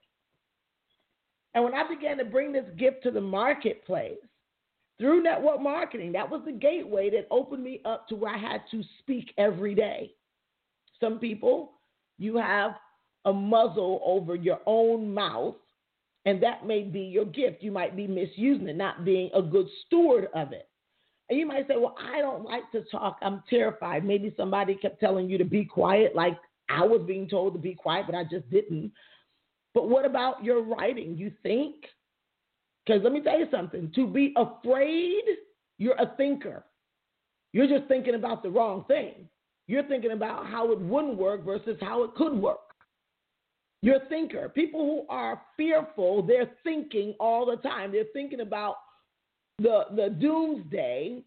And 1.54 1.62
when 1.62 1.74
I 1.74 1.86
began 1.86 2.16
to 2.16 2.24
bring 2.24 2.50
this 2.50 2.64
gift 2.78 3.02
to 3.02 3.10
the 3.10 3.20
marketplace 3.20 4.16
through 4.98 5.22
network 5.22 5.60
marketing, 5.60 6.12
that 6.12 6.30
was 6.30 6.40
the 6.46 6.52
gateway 6.52 7.10
that 7.10 7.26
opened 7.30 7.62
me 7.62 7.82
up 7.84 8.08
to 8.08 8.14
where 8.16 8.34
I 8.34 8.38
had 8.38 8.62
to 8.70 8.82
speak 9.00 9.34
every 9.36 9.74
day. 9.74 10.14
Some 11.00 11.18
people, 11.18 11.72
you 12.18 12.36
have 12.38 12.76
a 13.26 13.32
muzzle 13.32 14.00
over 14.04 14.34
your 14.34 14.60
own 14.64 15.12
mouth, 15.12 15.56
and 16.24 16.42
that 16.42 16.66
may 16.66 16.82
be 16.82 17.00
your 17.00 17.24
gift. 17.24 17.62
You 17.62 17.72
might 17.72 17.96
be 17.96 18.06
misusing 18.06 18.68
it, 18.68 18.76
not 18.76 19.04
being 19.04 19.30
a 19.34 19.42
good 19.42 19.66
steward 19.86 20.28
of 20.34 20.52
it. 20.52 20.68
And 21.28 21.38
you 21.38 21.46
might 21.46 21.66
say, 21.66 21.74
Well, 21.76 21.96
I 21.98 22.20
don't 22.20 22.44
like 22.44 22.70
to 22.72 22.82
talk. 22.90 23.18
I'm 23.22 23.42
terrified. 23.48 24.04
Maybe 24.04 24.34
somebody 24.36 24.74
kept 24.74 25.00
telling 25.00 25.28
you 25.28 25.38
to 25.38 25.44
be 25.44 25.64
quiet, 25.64 26.14
like 26.14 26.38
I 26.68 26.84
was 26.84 27.02
being 27.06 27.28
told 27.28 27.54
to 27.54 27.58
be 27.58 27.74
quiet, 27.74 28.06
but 28.06 28.14
I 28.14 28.24
just 28.24 28.48
didn't. 28.50 28.92
But 29.74 29.88
what 29.88 30.04
about 30.04 30.44
your 30.44 30.62
writing? 30.62 31.16
You 31.16 31.32
think? 31.42 31.76
Because 32.84 33.02
let 33.02 33.12
me 33.12 33.20
tell 33.20 33.38
you 33.38 33.46
something 33.50 33.90
to 33.94 34.06
be 34.06 34.34
afraid, 34.36 35.22
you're 35.78 36.00
a 36.00 36.14
thinker. 36.16 36.64
You're 37.52 37.68
just 37.68 37.88
thinking 37.88 38.14
about 38.14 38.42
the 38.42 38.50
wrong 38.50 38.84
thing. 38.88 39.28
You're 39.68 39.84
thinking 39.84 40.12
about 40.12 40.46
how 40.46 40.72
it 40.72 40.80
wouldn't 40.80 41.16
work 41.16 41.44
versus 41.44 41.76
how 41.80 42.02
it 42.02 42.14
could 42.14 42.34
work. 42.34 42.71
You're 43.82 44.06
thinker. 44.08 44.48
People 44.48 44.80
who 44.80 45.14
are 45.14 45.42
fearful, 45.56 46.22
they're 46.22 46.50
thinking 46.62 47.14
all 47.18 47.44
the 47.44 47.56
time. 47.56 47.90
They're 47.90 48.04
thinking 48.12 48.40
about 48.40 48.76
the, 49.58 49.82
the 49.94 50.08
doomsday 50.08 51.22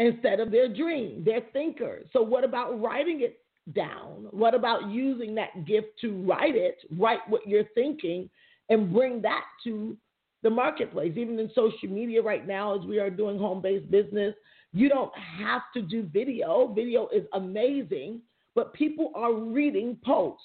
instead 0.00 0.40
of 0.40 0.50
their 0.50 0.68
dream. 0.72 1.22
They're 1.24 1.46
thinkers. 1.52 2.06
So, 2.12 2.22
what 2.22 2.42
about 2.42 2.80
writing 2.80 3.20
it 3.20 3.38
down? 3.72 4.26
What 4.32 4.54
about 4.54 4.90
using 4.90 5.34
that 5.36 5.64
gift 5.64 5.88
to 6.00 6.12
write 6.24 6.56
it, 6.56 6.78
write 6.98 7.20
what 7.28 7.46
you're 7.46 7.68
thinking, 7.74 8.28
and 8.68 8.92
bring 8.92 9.22
that 9.22 9.44
to 9.64 9.96
the 10.42 10.50
marketplace? 10.50 11.12
Even 11.16 11.38
in 11.38 11.50
social 11.54 11.88
media 11.88 12.20
right 12.20 12.48
now, 12.48 12.80
as 12.80 12.84
we 12.84 12.98
are 12.98 13.10
doing 13.10 13.38
home 13.38 13.62
based 13.62 13.88
business, 13.92 14.34
you 14.72 14.88
don't 14.88 15.12
have 15.38 15.62
to 15.74 15.82
do 15.82 16.02
video. 16.12 16.72
Video 16.74 17.08
is 17.08 17.26
amazing, 17.34 18.22
but 18.56 18.74
people 18.74 19.12
are 19.14 19.32
reading 19.32 19.96
posts. 20.04 20.42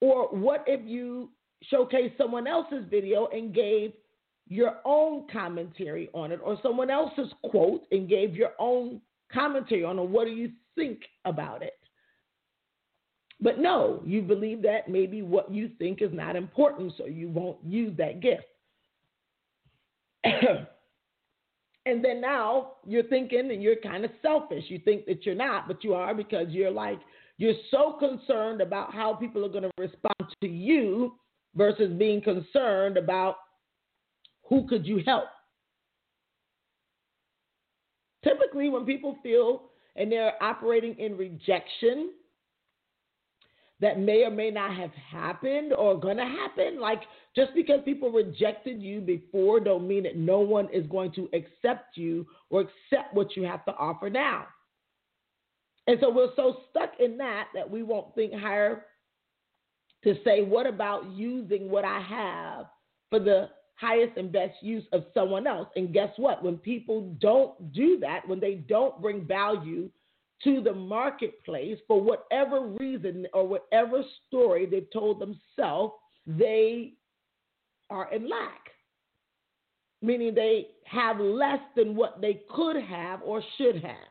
Or 0.00 0.28
what 0.28 0.64
if 0.66 0.80
you 0.86 1.30
showcase 1.64 2.12
someone 2.16 2.46
else's 2.46 2.84
video 2.90 3.28
and 3.32 3.54
gave 3.54 3.92
your 4.48 4.76
own 4.84 5.26
commentary 5.32 6.08
on 6.12 6.32
it, 6.32 6.40
or 6.42 6.58
someone 6.62 6.90
else's 6.90 7.32
quote 7.44 7.82
and 7.92 8.08
gave 8.08 8.34
your 8.34 8.52
own 8.58 9.00
commentary 9.32 9.84
on 9.84 9.98
it? 9.98 10.08
What 10.08 10.24
do 10.24 10.32
you 10.32 10.50
think 10.74 11.00
about 11.24 11.62
it? 11.62 11.74
But 13.42 13.58
no, 13.58 14.02
you 14.04 14.22
believe 14.22 14.62
that 14.62 14.88
maybe 14.88 15.22
what 15.22 15.50
you 15.50 15.70
think 15.78 16.02
is 16.02 16.12
not 16.12 16.36
important, 16.36 16.92
so 16.98 17.06
you 17.06 17.28
won't 17.28 17.58
use 17.64 17.96
that 17.96 18.20
gift. 18.20 18.44
and 20.24 20.66
then 22.04 22.20
now 22.20 22.72
you're 22.86 23.04
thinking 23.04 23.50
and 23.50 23.62
you're 23.62 23.76
kind 23.76 24.04
of 24.04 24.10
selfish. 24.20 24.64
You 24.68 24.78
think 24.80 25.06
that 25.06 25.24
you're 25.24 25.34
not, 25.34 25.68
but 25.68 25.82
you 25.82 25.94
are 25.94 26.14
because 26.14 26.48
you're 26.50 26.70
like, 26.70 27.00
you're 27.40 27.54
so 27.70 27.96
concerned 27.98 28.60
about 28.60 28.92
how 28.92 29.14
people 29.14 29.42
are 29.46 29.48
going 29.48 29.62
to 29.62 29.70
respond 29.78 30.14
to 30.42 30.46
you 30.46 31.14
versus 31.54 31.90
being 31.98 32.20
concerned 32.20 32.98
about 32.98 33.36
who 34.46 34.68
could 34.68 34.86
you 34.86 35.02
help. 35.06 35.24
Typically, 38.22 38.68
when 38.68 38.84
people 38.84 39.16
feel 39.22 39.70
and 39.96 40.12
they're 40.12 40.34
operating 40.42 40.94
in 40.98 41.16
rejection, 41.16 42.10
that 43.80 43.98
may 43.98 44.24
or 44.24 44.30
may 44.30 44.50
not 44.50 44.76
have 44.76 44.92
happened 44.92 45.72
or 45.72 45.98
gonna 45.98 46.28
happen. 46.28 46.78
Like 46.78 47.00
just 47.34 47.54
because 47.54 47.80
people 47.86 48.10
rejected 48.10 48.82
you 48.82 49.00
before 49.00 49.60
don't 49.60 49.88
mean 49.88 50.02
that 50.02 50.18
no 50.18 50.40
one 50.40 50.68
is 50.70 50.86
going 50.88 51.12
to 51.12 51.30
accept 51.32 51.96
you 51.96 52.26
or 52.50 52.60
accept 52.60 53.14
what 53.14 53.34
you 53.34 53.44
have 53.44 53.64
to 53.64 53.72
offer 53.76 54.10
now. 54.10 54.44
And 55.90 55.98
so 56.00 56.08
we're 56.08 56.32
so 56.36 56.58
stuck 56.70 56.92
in 57.00 57.18
that 57.18 57.48
that 57.52 57.68
we 57.68 57.82
won't 57.82 58.14
think 58.14 58.32
higher 58.32 58.84
to 60.04 60.14
say, 60.24 60.40
what 60.40 60.64
about 60.64 61.10
using 61.10 61.68
what 61.68 61.84
I 61.84 62.00
have 62.00 62.66
for 63.10 63.18
the 63.18 63.48
highest 63.74 64.16
and 64.16 64.30
best 64.30 64.54
use 64.62 64.84
of 64.92 65.06
someone 65.12 65.48
else? 65.48 65.66
And 65.74 65.92
guess 65.92 66.10
what? 66.16 66.44
When 66.44 66.58
people 66.58 67.16
don't 67.20 67.72
do 67.72 67.98
that, 68.02 68.20
when 68.28 68.38
they 68.38 68.54
don't 68.68 69.02
bring 69.02 69.26
value 69.26 69.90
to 70.44 70.60
the 70.60 70.72
marketplace 70.72 71.78
for 71.88 72.00
whatever 72.00 72.68
reason 72.68 73.26
or 73.34 73.44
whatever 73.48 74.04
story 74.28 74.66
they've 74.66 74.92
told 74.92 75.18
themselves, 75.18 75.94
they 76.24 76.92
are 77.90 78.12
in 78.12 78.30
lack. 78.30 78.60
Meaning 80.02 80.36
they 80.36 80.68
have 80.84 81.18
less 81.18 81.58
than 81.74 81.96
what 81.96 82.20
they 82.20 82.42
could 82.48 82.76
have 82.76 83.22
or 83.24 83.42
should 83.58 83.82
have. 83.82 84.09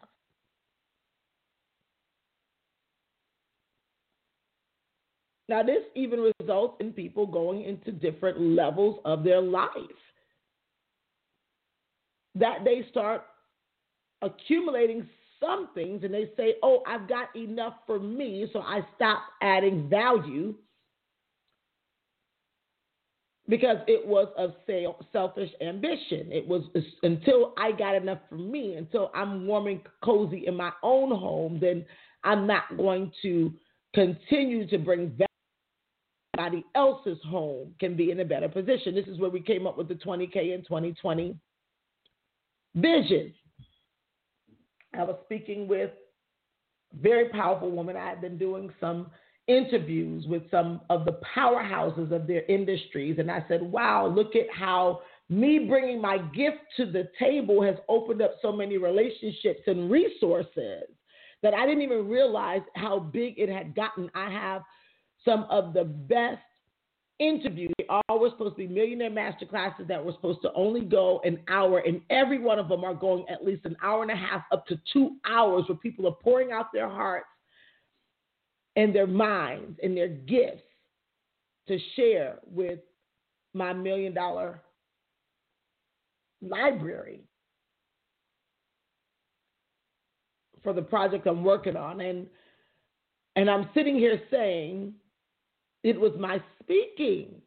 Now, 5.50 5.64
this 5.64 5.82
even 5.96 6.32
results 6.40 6.76
in 6.80 6.94
people 6.94 7.26
going 7.26 7.64
into 7.64 7.92
different 7.92 8.40
levels 8.40 9.00
of 9.04 9.24
their 9.24 9.42
life. 9.42 9.68
That 12.36 12.60
they 12.64 12.86
start 12.92 13.24
accumulating 14.22 15.10
some 15.40 15.70
things 15.74 16.04
and 16.04 16.14
they 16.14 16.30
say, 16.38 16.56
oh, 16.62 16.84
I've 16.86 17.10
got 17.10 17.36
enough 17.36 17.74
for 17.88 18.00
me, 18.00 18.48
so 18.54 18.60
I 18.60 18.82
stop 18.96 19.24
adding 19.42 19.90
value 19.90 20.54
because 23.48 23.78
it 23.88 24.06
was 24.06 24.28
of 24.38 24.52
selfish 25.12 25.50
ambition. 25.62 26.32
It 26.32 26.48
was 26.48 26.62
until 27.02 27.54
I 27.58 27.72
got 27.72 27.96
enough 27.96 28.20
for 28.30 28.36
me, 28.36 28.76
until 28.76 29.10
I'm 29.16 29.48
warm 29.48 29.66
and 29.66 29.82
cozy 30.04 30.46
in 30.46 30.56
my 30.56 30.72
own 30.84 31.10
home, 31.10 31.58
then 31.60 31.84
I'm 32.24 32.46
not 32.46 32.78
going 32.78 33.12
to 33.24 33.52
continue 33.96 34.68
to 34.68 34.78
bring 34.78 35.10
value. 35.10 35.26
Somebody 36.40 36.66
else's 36.74 37.18
home 37.28 37.76
can 37.82 37.98
be 37.98 38.12
in 38.12 38.22
a 38.22 38.26
better 38.26 38.48
position. 38.48 38.96
This 38.96 39.08
is 39.08 39.20
where 39.20 39.30
we 39.30 39.42
came 39.42 39.68
up 39.68 39.78
with 39.78 39.90
the 39.90 39.96
20K 39.96 40.54
in 40.56 40.62
2020 40.62 41.36
vision. 42.76 43.34
I 44.98 45.04
was 45.04 45.18
speaking 45.26 45.68
with 45.68 45.92
a 46.94 47.02
very 47.02 47.28
powerful 47.30 47.70
woman. 47.72 47.98
I 47.98 48.08
had 48.08 48.22
been 48.22 48.38
doing 48.38 48.72
some 48.80 49.12
interviews 49.48 50.28
with 50.28 50.50
some 50.50 50.80
of 50.90 51.04
the 51.04 51.20
powerhouses 51.36 52.14
of 52.14 52.26
their 52.26 52.46
industries. 52.46 53.20
And 53.20 53.30
I 53.30 53.44
said, 53.50 53.62
wow, 53.62 54.08
look 54.08 54.36
at 54.38 54.48
how 54.54 55.02
me 55.28 55.66
bringing 55.68 56.02
my 56.02 56.20
gift 56.20 56.60
to 56.78 56.86
the 56.86 57.10
table 57.20 57.62
has 57.64 57.76
opened 57.90 58.22
up 58.22 58.36
so 58.42 58.54
many 58.54 58.78
relationships 58.78 59.62
and 59.68 59.92
resources 59.92 60.84
that 61.44 61.54
I 61.54 61.66
didn't 61.66 61.82
even 61.82 62.08
realize 62.08 62.62
how 62.76 63.00
big 63.00 63.38
it 63.38 63.50
had 63.50 63.76
gotten. 63.76 64.10
I 64.16 64.30
have 64.30 64.62
some 65.26 65.46
of 65.50 65.74
the 65.74 65.84
best 65.84 66.42
interviews. 67.20 67.72
They 67.78 67.86
all 67.90 68.20
were 68.20 68.30
supposed 68.30 68.56
to 68.56 68.68
be 68.68 68.68
millionaire 68.68 69.10
master 69.10 69.46
classes 69.46 69.86
that 69.88 70.04
were 70.04 70.14
supposed 70.14 70.42
to 70.44 70.54
only 70.54 70.82
go 70.82 71.22
an 71.24 71.40
hour, 71.48 71.80
and 71.80 72.02
every 72.10 72.40
one 72.40 72.60
of 72.60 72.70
them 72.70 72.84
are 72.84 72.94
going 72.94 73.26
at 73.30 73.46
least 73.46 73.66
an 73.66 73.76
hour 73.84 74.02
and 74.02 74.12
a 74.12 74.16
half 74.16 74.44
up 74.52 74.66
to 74.68 74.80
two 74.92 75.18
hours 75.26 75.66
where 75.68 75.78
people 75.78 76.08
are 76.08 76.16
pouring 76.24 76.52
out 76.52 76.68
their 76.74 76.90
hearts 76.90 77.28
and 78.76 78.96
their 78.96 79.08
minds 79.08 79.78
and 79.84 79.96
their 79.96 80.08
gifts 80.08 80.64
to 81.68 81.78
share 81.96 82.40
with 82.46 82.80
my 83.54 83.74
million 83.74 84.14
dollar 84.14 84.62
library 86.42 87.22
for 90.64 90.74
the 90.74 90.82
project 90.82 91.28
I'm 91.28 91.44
working 91.44 91.76
on. 91.76 92.02
And 92.02 92.28
and 93.36 93.50
I'm 93.50 93.70
sitting 93.74 93.96
here 93.96 94.22
saying 94.32 94.94
it 95.84 96.00
was 96.00 96.12
my 96.20 96.42
speaking, 96.62 97.42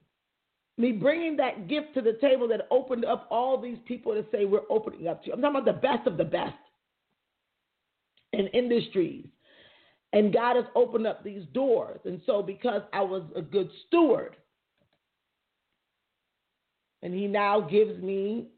me 0.78 0.92
bringing 0.92 1.36
that 1.36 1.68
gift 1.68 1.94
to 1.94 2.00
the 2.00 2.14
table 2.20 2.48
that 2.48 2.66
opened 2.70 3.04
up 3.04 3.26
all 3.30 3.60
these 3.60 3.78
people 3.86 4.14
to 4.14 4.24
say, 4.32 4.44
We're 4.44 4.60
opening 4.70 5.06
up 5.06 5.22
to 5.22 5.28
you. 5.28 5.32
I'm 5.34 5.40
talking 5.40 5.60
about 5.60 5.74
the 5.74 5.80
best 5.80 6.06
of 6.06 6.16
the 6.16 6.24
best 6.24 6.54
in 8.32 8.46
industries. 8.48 9.26
And 10.14 10.32
God 10.32 10.56
has 10.56 10.66
opened 10.74 11.06
up 11.06 11.24
these 11.24 11.44
doors. 11.54 12.00
And 12.04 12.20
so, 12.26 12.42
because 12.42 12.82
I 12.92 13.00
was 13.00 13.22
a 13.34 13.42
good 13.42 13.70
steward, 13.86 14.36
and 17.02 17.14
He 17.14 17.26
now 17.26 17.60
gives 17.60 18.02
me 18.02 18.48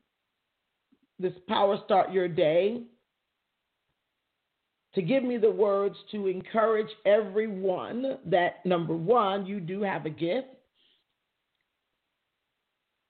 this 1.19 1.33
power 1.49 1.79
start 1.85 2.13
your 2.13 2.29
day 2.29 2.83
to 4.95 5.03
give 5.03 5.23
me 5.23 5.37
the 5.37 5.51
words 5.51 5.97
to 6.13 6.29
encourage 6.29 6.91
everyone 7.05 8.19
that 8.27 8.65
number 8.65 8.95
one, 8.95 9.47
you 9.47 9.61
do 9.61 9.83
have 9.83 10.07
a 10.07 10.11
gift. 10.11 10.49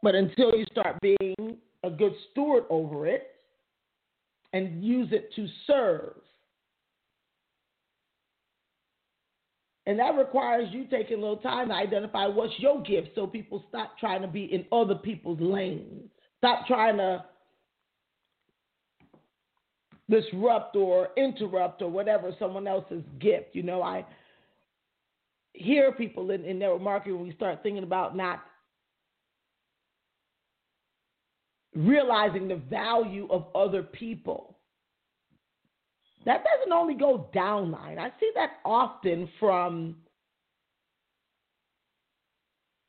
But 0.02 0.14
until 0.14 0.54
you 0.54 0.64
start 0.70 0.98
being 1.00 1.56
a 1.82 1.90
good 1.90 2.14
steward 2.30 2.64
over 2.70 3.06
it 3.06 3.28
and 4.52 4.82
use 4.84 5.08
it 5.12 5.34
to 5.36 5.46
serve, 5.66 6.14
And 9.86 9.98
that 9.98 10.16
requires 10.16 10.68
you 10.72 10.86
taking 10.86 11.18
a 11.18 11.20
little 11.20 11.36
time 11.36 11.68
to 11.68 11.74
identify 11.74 12.26
what's 12.26 12.54
your 12.58 12.82
gift 12.82 13.10
so 13.14 13.26
people 13.26 13.64
stop 13.68 13.98
trying 13.98 14.22
to 14.22 14.28
be 14.28 14.44
in 14.44 14.64
other 14.72 14.94
people's 14.94 15.40
lanes. 15.40 16.08
Stop 16.38 16.66
trying 16.66 16.96
to 16.96 17.24
disrupt 20.10 20.76
or 20.76 21.08
interrupt 21.16 21.82
or 21.82 21.90
whatever 21.90 22.34
someone 22.38 22.66
else's 22.66 23.02
gift. 23.18 23.54
You 23.54 23.62
know, 23.62 23.82
I 23.82 24.04
hear 25.54 25.92
people 25.92 26.30
in, 26.30 26.44
in 26.44 26.58
network 26.58 26.82
marketing 26.82 27.18
when 27.18 27.28
we 27.28 27.34
start 27.34 27.62
thinking 27.62 27.84
about 27.84 28.16
not 28.16 28.42
realizing 31.74 32.48
the 32.48 32.56
value 32.56 33.26
of 33.30 33.46
other 33.54 33.82
people. 33.82 34.58
That 36.24 36.44
doesn't 36.44 36.72
only 36.72 36.94
go 36.94 37.28
downline. 37.34 37.98
I 37.98 38.10
see 38.18 38.30
that 38.34 38.52
often 38.64 39.28
from 39.38 39.96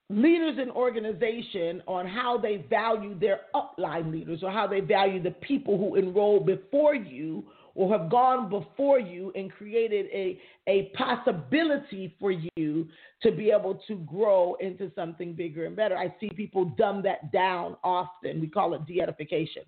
leaders 0.09 0.57
in 0.61 0.69
organization 0.69 1.81
on 1.87 2.05
how 2.05 2.37
they 2.37 2.65
value 2.69 3.17
their 3.17 3.41
upline 3.55 4.11
leaders 4.11 4.43
or 4.43 4.51
how 4.51 4.67
they 4.67 4.79
value 4.79 5.21
the 5.21 5.31
people 5.31 5.77
who 5.77 5.95
enroll 5.95 6.39
before 6.39 6.93
you 6.93 7.43
or 7.73 7.91
have 7.97 8.09
gone 8.09 8.49
before 8.49 8.99
you 8.99 9.31
and 9.35 9.51
created 9.51 10.05
a, 10.13 10.39
a 10.67 10.91
possibility 10.95 12.15
for 12.19 12.31
you 12.31 12.87
to 13.21 13.31
be 13.31 13.51
able 13.51 13.81
to 13.87 13.95
grow 14.05 14.55
into 14.61 14.91
something 14.95 15.33
bigger 15.33 15.65
and 15.65 15.75
better. 15.75 15.97
I 15.97 16.13
see 16.19 16.29
people 16.29 16.65
dumb 16.77 17.01
that 17.03 17.31
down 17.31 17.75
often. 17.83 18.39
We 18.39 18.47
call 18.47 18.75
it 18.75 18.85
de 18.85 19.01
edification. 19.01 19.63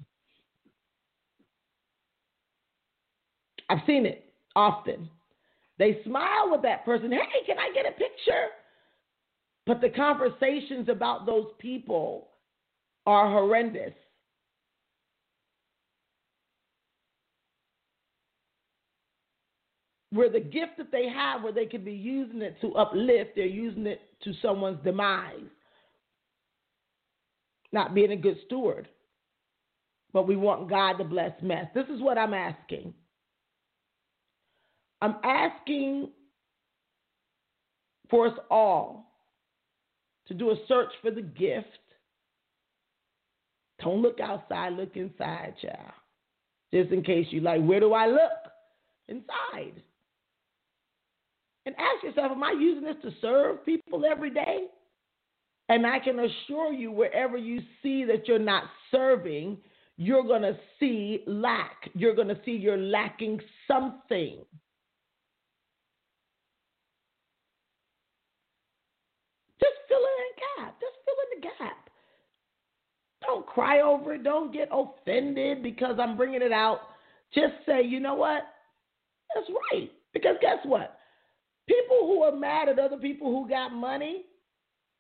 I've 3.70 3.82
seen 3.86 4.06
it 4.06 4.34
often. 4.56 5.10
They 5.78 6.00
smile 6.06 6.50
with 6.50 6.62
that 6.62 6.86
person. 6.86 7.12
Hey, 7.12 7.46
can 7.46 7.58
I 7.60 7.72
get 7.74 7.86
a 7.86 7.92
picture? 7.92 8.48
But 9.68 9.82
the 9.82 9.90
conversations 9.90 10.88
about 10.88 11.26
those 11.26 11.48
people 11.60 12.30
are 13.06 13.30
horrendous. 13.30 13.94
Where 20.12 20.30
the 20.30 20.40
gift 20.40 20.78
that 20.78 20.90
they 20.94 21.10
have, 21.10 21.44
where 21.44 21.52
they 21.52 21.66
could 21.66 21.84
be 21.84 21.92
using 21.92 22.42
it 22.42 22.56
to 22.62 22.74
uplift, 22.76 23.32
they're 23.36 23.46
using 23.46 23.86
it 23.86 24.00
to 24.24 24.32
someone's 24.42 24.82
demise. 24.86 25.34
Not 27.74 27.94
being 27.94 28.14
a 28.14 28.18
good 28.18 28.38
steward. 28.46 28.88
But 30.14 30.28
we 30.28 30.38
want 30.38 30.70
God 30.70 30.94
to 30.94 31.04
bless 31.04 31.34
mess. 31.42 31.66
This 31.76 31.88
is 31.94 32.02
what 32.02 32.18
I'm 32.18 32.34
asking. 32.34 32.94
I'm 35.02 35.18
asking 35.26 36.12
for 38.10 38.28
us 38.28 38.40
all 38.50 39.07
to 40.28 40.34
do 40.34 40.52
a 40.52 40.56
search 40.68 40.92
for 41.02 41.12
the 41.12 41.22
gift. 41.22 41.68
Don't 43.80 44.02
look 44.02 44.20
outside, 44.20 44.74
look 44.74 44.96
inside, 44.96 45.54
child. 45.62 45.92
Just 46.74 46.92
in 46.92 47.04
case 47.04 47.28
you 47.30 47.42
like, 47.42 47.64
where 47.64 47.80
do 47.80 47.94
I 47.94 48.08
look? 48.08 48.52
Inside. 49.08 49.82
And 51.66 51.76
ask 51.78 52.04
yourself, 52.04 52.32
am 52.32 52.44
I 52.44 52.52
using 52.52 52.84
this 52.84 52.96
to 53.04 53.12
serve 53.22 53.66
people 53.66 54.04
every 54.06 54.30
day? 54.30 54.68
And 55.70 55.86
I 55.86 56.00
can 56.00 56.18
assure 56.20 56.72
you, 56.72 56.92
wherever 56.92 57.38
you 57.38 57.62
see 57.84 58.06
that 58.06 58.28
you're 58.28 58.40
not 58.40 58.64
serving, 58.90 59.58
you're 59.98 60.24
going 60.24 60.44
to 60.44 60.58
see 60.80 61.24
lack. 61.28 61.90
You're 61.94 62.16
going 62.16 62.30
to 62.30 62.40
see 62.46 62.52
you're 62.52 62.78
lacking 62.78 63.42
something. 63.68 64.40
Don't 73.38 73.46
cry 73.46 73.82
over 73.82 74.16
it. 74.16 74.24
Don't 74.24 74.52
get 74.52 74.68
offended 74.72 75.62
because 75.62 75.98
I'm 76.00 76.18
bringing 76.18 76.42
it 76.42 76.52
out. 76.52 76.80
Just 77.36 77.54
say, 77.68 77.84
you 77.84 78.00
know 78.00 78.16
what? 78.16 78.42
That's 79.36 79.48
right. 79.72 79.92
Because 80.12 80.38
guess 80.42 80.58
what? 80.64 80.98
People 81.68 82.00
who 82.08 82.24
are 82.24 82.36
mad 82.36 82.68
at 82.68 82.80
other 82.80 82.98
people 82.98 83.30
who 83.30 83.48
got 83.48 83.74
money 83.74 84.24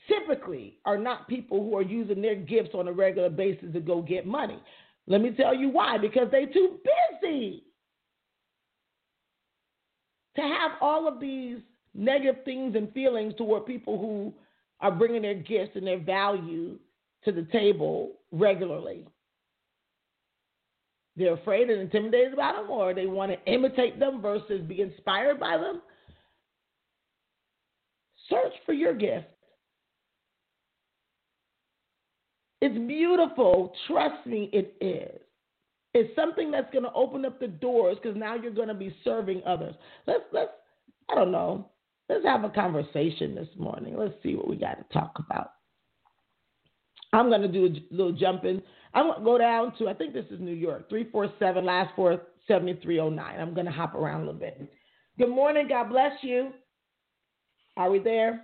typically 0.08 0.78
are 0.86 1.00
not 1.00 1.28
people 1.28 1.63
who 1.63 1.76
are 1.76 1.82
using 1.82 2.21
their 2.21 2.36
gifts 2.36 2.76
on 2.76 2.88
a 2.88 2.91
regular 2.91 3.32
basis 3.32 3.73
to 3.73 3.80
go 3.80 4.04
get 4.04 4.28
money. 4.28 4.62
Let 5.08 5.21
me 5.21 5.32
tell 5.32 5.56
you 5.56 5.69
why. 5.69 5.97
Because 5.97 6.28
they're 6.30 6.45
too 6.45 6.78
busy 7.23 7.63
to 10.36 10.41
have 10.43 10.73
all 10.80 11.08
of 11.08 11.19
these 11.19 11.58
negative 11.95 12.45
things 12.45 12.76
and 12.76 12.93
feelings 12.93 13.34
toward 13.36 13.65
people 13.65 13.97
who 13.97 14.32
are 14.80 14.91
bringing 14.91 15.23
their 15.23 15.34
gifts 15.34 15.76
and 15.76 15.88
their 15.88 16.00
value 16.00 16.78
to 17.25 17.32
the 17.32 17.43
table 17.51 18.13
regularly. 18.32 19.06
They're 21.15 21.34
afraid 21.34 21.69
and 21.69 21.82
intimidated 21.82 22.34
about 22.34 22.62
them, 22.62 22.69
or 22.69 22.93
they 22.93 23.08
want 23.08 23.32
to 23.32 23.51
imitate 23.51 23.99
them 23.99 24.21
versus 24.21 24.62
be 24.67 24.82
inspired 24.82 25.39
by 25.39 25.58
them. 25.58 25.82
Search 28.30 28.53
for 28.65 28.73
your 28.73 28.93
gift. 28.93 29.25
It's 32.62 32.77
beautiful. 32.88 33.73
Trust 33.88 34.25
me, 34.25 34.49
it 34.53 34.75
is. 34.82 35.19
It's 35.93 36.15
something 36.15 36.51
that's 36.51 36.71
going 36.71 36.84
to 36.84 36.93
open 36.93 37.25
up 37.25 37.39
the 37.39 37.47
doors 37.47 37.97
because 38.01 38.17
now 38.17 38.36
you're 38.36 38.51
going 38.51 38.67
to 38.67 38.73
be 38.73 38.95
serving 39.03 39.41
others. 39.45 39.73
Let's 40.06 40.23
let's 40.32 40.51
I 41.10 41.15
don't 41.15 41.32
know. 41.32 41.69
Let's 42.10 42.25
have 42.25 42.43
a 42.43 42.49
conversation 42.49 43.36
this 43.36 43.47
morning. 43.58 43.97
Let's 43.97 44.13
see 44.23 44.36
what 44.36 44.47
we 44.47 44.56
got 44.56 44.77
to 44.77 44.93
talk 44.93 45.17
about. 45.17 45.53
I'm 47.13 47.30
going 47.30 47.41
to 47.41 47.48
do 47.48 47.65
a 47.65 47.96
little 47.96 48.12
jumping. 48.12 48.62
I'm 48.93 49.08
going 49.08 49.20
to 49.20 49.26
go 49.26 49.38
down 49.38 49.74
to, 49.78 49.88
I 49.88 49.93
think 49.93 50.13
this 50.13 50.26
is 50.32 50.39
New 50.39 50.54
York, 50.54 50.89
347, 50.89 51.65
last 51.65 51.96
four, 51.96 52.22
7309. 52.48 53.39
I'm 53.39 53.54
going 53.54 53.65
to 53.65 53.72
hop 53.72 53.96
around 53.96 54.22
a 54.22 54.26
little 54.26 54.39
bit. 54.39 54.72
Good 55.17 55.30
morning. 55.30 55.67
God 55.67 55.89
bless 55.89 56.12
you. 56.22 56.52
Are 57.76 57.89
we 57.89 58.00
there? 58.00 58.41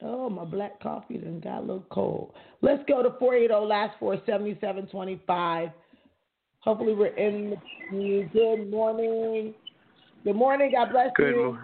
Oh, 0.00 0.28
my 0.28 0.44
black 0.44 0.80
coffee 0.80 1.18
then 1.18 1.40
got 1.40 1.58
a 1.58 1.60
little 1.60 1.86
cold. 1.90 2.34
Let's 2.60 2.82
go 2.88 3.02
to 3.02 3.10
480, 3.18 3.66
last 3.66 3.98
four, 4.00 4.16
7725. 4.26 5.70
Hopefully 6.60 6.94
we're 6.94 7.16
in 7.16 7.50
the 7.90 8.28
Good 8.32 8.70
morning. 8.70 9.54
Good 10.24 10.36
morning. 10.36 10.72
God 10.72 10.90
bless 10.92 11.10
Good 11.16 11.30
you. 11.30 11.44
Morning. 11.44 11.62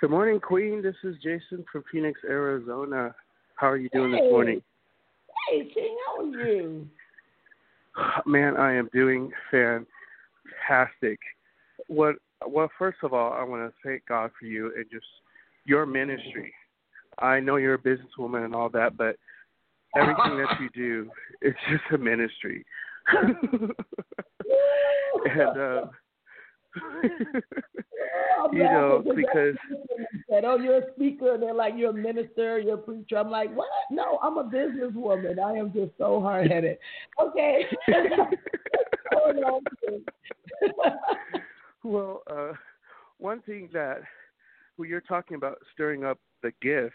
Good 0.00 0.10
morning, 0.10 0.40
Queen. 0.40 0.82
This 0.82 0.94
is 1.02 1.16
Jason 1.16 1.64
from 1.70 1.82
Phoenix, 1.90 2.20
Arizona. 2.28 3.14
How 3.56 3.68
are 3.68 3.76
you 3.76 3.88
doing 3.88 4.12
hey. 4.12 4.20
this 4.20 4.30
morning? 4.30 4.62
Hey, 5.50 5.64
King, 5.72 5.96
how 6.06 6.20
are 6.20 6.26
you? 6.26 6.86
Man, 8.26 8.56
I 8.56 8.74
am 8.74 8.90
doing 8.92 9.30
fantastic. 9.50 11.18
What? 11.86 12.16
Well, 12.46 12.70
first 12.78 12.98
of 13.02 13.14
all, 13.14 13.32
I 13.32 13.42
want 13.44 13.62
to 13.68 13.74
thank 13.84 14.02
God 14.06 14.30
for 14.38 14.46
you 14.46 14.72
and 14.76 14.84
just 14.90 15.06
your 15.64 15.86
ministry. 15.86 16.52
I 17.18 17.40
know 17.40 17.56
you're 17.56 17.74
a 17.74 17.78
businesswoman 17.78 18.44
and 18.44 18.54
all 18.54 18.68
that, 18.70 18.96
but 18.96 19.16
everything 19.96 20.38
that 20.38 20.60
you 20.60 20.68
do 20.74 21.10
is 21.42 21.54
just 21.70 21.82
a 21.92 21.98
ministry. 21.98 22.64
and 23.18 23.72
uh, 25.58 25.86
you 28.52 28.62
know, 28.62 29.02
because 29.14 29.56
said, 30.28 30.44
"Oh, 30.44 30.56
you're 30.56 30.78
a 30.78 30.92
speaker," 30.94 31.34
and 31.34 31.42
they're 31.42 31.54
like, 31.54 31.74
"You're 31.76 31.90
a 31.90 31.94
minister, 31.94 32.58
you're 32.58 32.74
a 32.74 32.78
preacher." 32.78 33.18
I'm 33.18 33.30
like, 33.30 33.54
"What? 33.54 33.68
No, 33.90 34.18
I'm 34.22 34.38
a 34.38 34.44
businesswoman. 34.44 35.38
I 35.38 35.56
am 35.56 35.72
just 35.72 35.92
so 35.98 36.20
hard 36.20 36.50
headed." 36.50 36.78
Okay. 37.20 37.64
well, 41.84 42.22
uh, 42.30 42.52
one 43.18 43.40
thing 43.42 43.68
that 43.72 44.02
when 44.76 44.88
you're 44.88 45.00
talking 45.00 45.36
about 45.36 45.58
stirring 45.72 46.04
up 46.04 46.18
the 46.42 46.52
gifts 46.62 46.94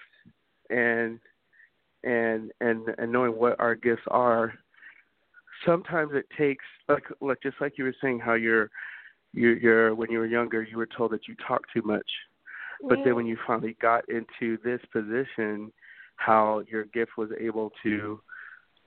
and 0.69 1.19
and 2.03 2.51
and 2.61 2.87
and 2.97 3.11
knowing 3.11 3.33
what 3.33 3.59
our 3.59 3.75
gifts 3.75 4.03
are, 4.07 4.53
sometimes 5.65 6.11
it 6.13 6.25
takes 6.37 6.65
like 6.87 7.03
like 7.21 7.41
just 7.41 7.59
like 7.59 7.77
you 7.77 7.83
were 7.83 7.95
saying 8.01 8.19
how 8.19 8.33
you're 8.33 8.69
you're, 9.33 9.57
you're 9.57 9.95
when 9.95 10.11
you 10.11 10.19
were 10.19 10.25
younger 10.25 10.63
you 10.63 10.77
were 10.77 10.87
told 10.97 11.11
that 11.11 11.27
you 11.27 11.35
talk 11.47 11.61
too 11.73 11.81
much 11.83 12.09
but 12.89 12.97
then 13.05 13.15
when 13.15 13.25
you 13.25 13.37
finally 13.47 13.77
got 13.81 14.03
into 14.09 14.57
this 14.63 14.81
position 14.91 15.71
how 16.17 16.61
your 16.69 16.85
gift 16.85 17.11
was 17.17 17.29
able 17.39 17.71
to 17.81 18.19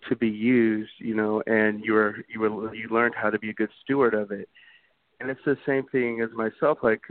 to 0.08 0.14
be 0.16 0.28
used 0.28 0.92
you 0.98 1.14
know 1.14 1.42
and 1.46 1.84
you 1.84 1.92
were 1.92 2.16
you 2.28 2.40
were 2.40 2.74
you 2.74 2.88
learned 2.90 3.14
how 3.14 3.30
to 3.30 3.38
be 3.38 3.50
a 3.50 3.54
good 3.54 3.70
steward 3.82 4.14
of 4.14 4.30
it 4.30 4.48
and 5.20 5.30
it's 5.30 5.40
the 5.44 5.56
same 5.66 5.84
thing 5.90 6.20
as 6.20 6.30
myself. 6.34 6.78
Like, 6.82 7.02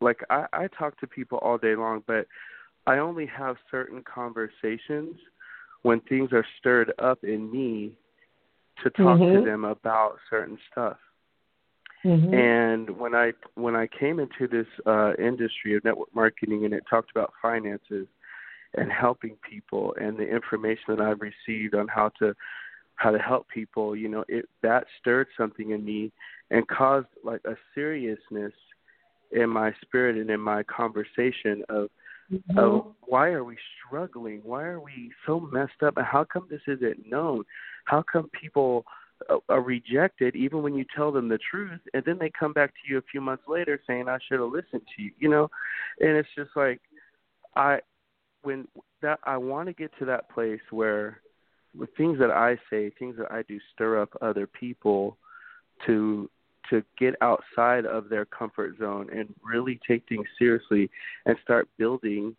like 0.00 0.20
I, 0.30 0.46
I 0.52 0.68
talk 0.68 0.98
to 1.00 1.06
people 1.06 1.38
all 1.38 1.58
day 1.58 1.74
long, 1.74 2.02
but 2.06 2.26
I 2.86 2.98
only 2.98 3.26
have 3.26 3.56
certain 3.70 4.02
conversations 4.02 5.16
when 5.82 6.00
things 6.02 6.30
are 6.32 6.46
stirred 6.58 6.92
up 6.98 7.24
in 7.24 7.50
me 7.50 7.92
to 8.82 8.90
talk 8.90 9.18
mm-hmm. 9.18 9.40
to 9.40 9.44
them 9.44 9.64
about 9.64 10.16
certain 10.28 10.58
stuff. 10.70 10.96
Mm-hmm. 12.04 12.34
And 12.34 12.98
when 12.98 13.14
I 13.14 13.32
when 13.54 13.76
I 13.76 13.86
came 13.86 14.20
into 14.20 14.48
this 14.48 14.66
uh, 14.86 15.12
industry 15.18 15.76
of 15.76 15.84
network 15.84 16.14
marketing, 16.14 16.64
and 16.64 16.72
it 16.72 16.84
talked 16.88 17.10
about 17.10 17.32
finances 17.42 18.06
and 18.74 18.90
helping 18.90 19.36
people, 19.48 19.94
and 20.00 20.16
the 20.16 20.26
information 20.26 20.84
that 20.88 21.00
I've 21.00 21.20
received 21.20 21.74
on 21.74 21.88
how 21.88 22.10
to 22.20 22.34
how 22.96 23.10
to 23.10 23.18
help 23.18 23.48
people, 23.48 23.94
you 23.94 24.08
know, 24.08 24.24
it 24.28 24.48
that 24.62 24.84
stirred 24.98 25.26
something 25.36 25.70
in 25.70 25.84
me 25.84 26.10
and 26.50 26.66
caused 26.68 27.06
like 27.24 27.40
a 27.44 27.54
seriousness 27.74 28.52
in 29.32 29.48
my 29.48 29.72
spirit 29.82 30.16
and 30.16 30.30
in 30.30 30.40
my 30.40 30.62
conversation 30.64 31.62
of 31.68 31.88
mm-hmm. 32.32 32.58
of 32.58 32.86
why 33.02 33.28
are 33.28 33.44
we 33.44 33.56
struggling? 33.86 34.40
Why 34.42 34.64
are 34.64 34.80
we 34.80 35.12
so 35.26 35.40
messed 35.40 35.82
up? 35.84 35.96
And 35.96 36.06
how 36.06 36.24
come 36.24 36.46
this 36.50 36.62
isn't 36.66 37.10
known? 37.10 37.44
How 37.84 38.02
come 38.02 38.30
people 38.38 38.84
are 39.48 39.60
rejected 39.60 40.34
even 40.34 40.62
when 40.62 40.74
you 40.74 40.84
tell 40.96 41.12
them 41.12 41.28
the 41.28 41.38
truth 41.50 41.80
and 41.94 42.02
then 42.04 42.18
they 42.18 42.30
come 42.30 42.52
back 42.52 42.70
to 42.70 42.90
you 42.90 42.98
a 42.98 43.02
few 43.10 43.20
months 43.20 43.44
later 43.46 43.80
saying 43.86 44.08
I 44.08 44.18
should 44.26 44.40
have 44.40 44.50
listened 44.50 44.82
to 44.96 45.02
you 45.02 45.10
you 45.18 45.28
know? 45.28 45.48
And 46.00 46.16
it's 46.16 46.28
just 46.36 46.50
like 46.56 46.80
I 47.56 47.80
when 48.42 48.66
that 49.02 49.20
I 49.24 49.36
want 49.36 49.68
to 49.68 49.72
get 49.72 49.90
to 49.98 50.04
that 50.06 50.30
place 50.30 50.60
where 50.70 51.20
with 51.76 51.90
things 51.96 52.18
that 52.18 52.30
I 52.30 52.56
say 52.70 52.90
things 52.98 53.16
that 53.18 53.30
I 53.30 53.42
do 53.42 53.58
stir 53.74 54.00
up 54.00 54.10
other 54.20 54.46
people 54.46 55.16
to 55.86 56.28
to 56.70 56.82
get 56.98 57.14
outside 57.20 57.84
of 57.84 58.08
their 58.08 58.24
comfort 58.24 58.78
zone 58.78 59.08
and 59.12 59.34
really 59.44 59.80
take 59.86 60.08
things 60.08 60.26
seriously 60.38 60.90
and 61.26 61.36
start 61.42 61.68
building 61.78 62.36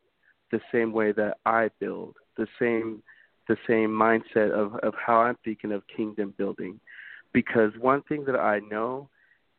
the 0.51 0.61
same 0.71 0.91
way 0.91 1.11
that 1.11 1.37
I 1.45 1.69
build 1.79 2.15
the 2.37 2.47
same 2.59 3.01
the 3.47 3.57
same 3.67 3.89
mindset 3.89 4.51
of, 4.51 4.75
of 4.83 4.93
how 4.95 5.21
I'm 5.21 5.37
thinking 5.43 5.71
of 5.71 5.83
kingdom 5.95 6.33
building. 6.37 6.79
Because 7.33 7.71
one 7.79 8.01
thing 8.03 8.25
that 8.25 8.35
I 8.35 8.59
know 8.59 9.09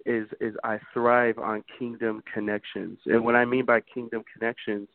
is 0.05 0.27
is 0.41 0.55
I 0.65 0.79
thrive 0.93 1.39
on 1.39 1.65
kingdom 1.79 2.23
connections. 2.33 2.99
And 3.07 3.25
what 3.25 3.37
I 3.37 3.45
mean 3.45 3.65
by 3.65 3.81
kingdom 3.81 4.25
connections 4.33 4.89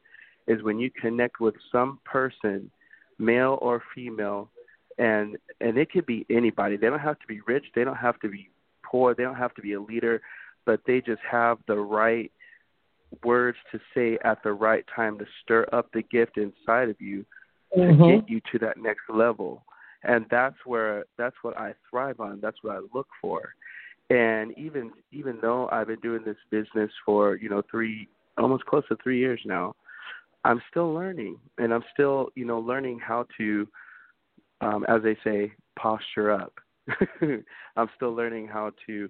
is 0.47 0.63
when 0.63 0.79
you 0.79 0.89
connect 0.91 1.39
with 1.39 1.55
some 1.71 1.99
person, 2.05 2.69
male 3.17 3.57
or 3.61 3.81
female, 3.95 4.49
and 4.97 5.37
and 5.61 5.77
it 5.77 5.91
could 5.91 6.05
be 6.05 6.25
anybody. 6.29 6.77
They 6.77 6.87
don't 6.87 6.99
have 6.99 7.19
to 7.19 7.27
be 7.27 7.41
rich, 7.41 7.65
they 7.75 7.83
don't 7.83 7.95
have 7.97 8.19
to 8.19 8.29
be 8.29 8.49
poor, 8.83 9.13
they 9.15 9.23
don't 9.23 9.35
have 9.35 9.53
to 9.55 9.61
be 9.61 9.73
a 9.73 9.81
leader, 9.81 10.21
but 10.65 10.81
they 10.85 11.01
just 11.01 11.21
have 11.29 11.57
the 11.67 11.77
right 11.77 12.31
words 13.23 13.57
to 13.71 13.79
say 13.93 14.17
at 14.23 14.43
the 14.43 14.51
right 14.51 14.85
time 14.93 15.17
to 15.17 15.25
stir 15.41 15.65
up 15.71 15.89
the 15.93 16.01
gift 16.01 16.37
inside 16.37 16.89
of 16.89 16.99
you 16.99 17.25
mm-hmm. 17.75 18.01
to 18.01 18.15
get 18.21 18.29
you 18.29 18.41
to 18.51 18.59
that 18.59 18.77
next 18.77 19.09
level. 19.09 19.63
And 20.03 20.25
that's 20.29 20.55
where 20.65 21.05
that's 21.17 21.35
what 21.41 21.57
I 21.57 21.73
thrive 21.89 22.19
on. 22.19 22.39
That's 22.41 22.57
what 22.61 22.75
I 22.75 22.79
look 22.93 23.07
for. 23.21 23.53
And 24.09 24.57
even 24.57 24.91
even 25.11 25.39
though 25.41 25.67
I've 25.71 25.87
been 25.87 25.99
doing 25.99 26.23
this 26.23 26.37
business 26.49 26.91
for 27.05 27.35
you 27.35 27.49
know 27.49 27.61
three 27.69 28.07
almost 28.37 28.65
close 28.65 28.83
to 28.89 28.97
three 29.03 29.19
years 29.19 29.41
now, 29.43 29.75
I'm 30.45 30.61
still 30.69 30.93
learning, 30.93 31.37
and 31.57 31.73
I'm 31.73 31.83
still 31.93 32.29
you 32.35 32.45
know 32.45 32.59
learning 32.59 32.99
how 32.99 33.25
to, 33.37 33.67
um, 34.61 34.85
as 34.87 35.01
they 35.03 35.17
say, 35.23 35.51
posture 35.77 36.31
up. 36.31 36.53
I'm 37.75 37.89
still 37.95 38.13
learning 38.13 38.47
how 38.47 38.71
to 38.85 39.09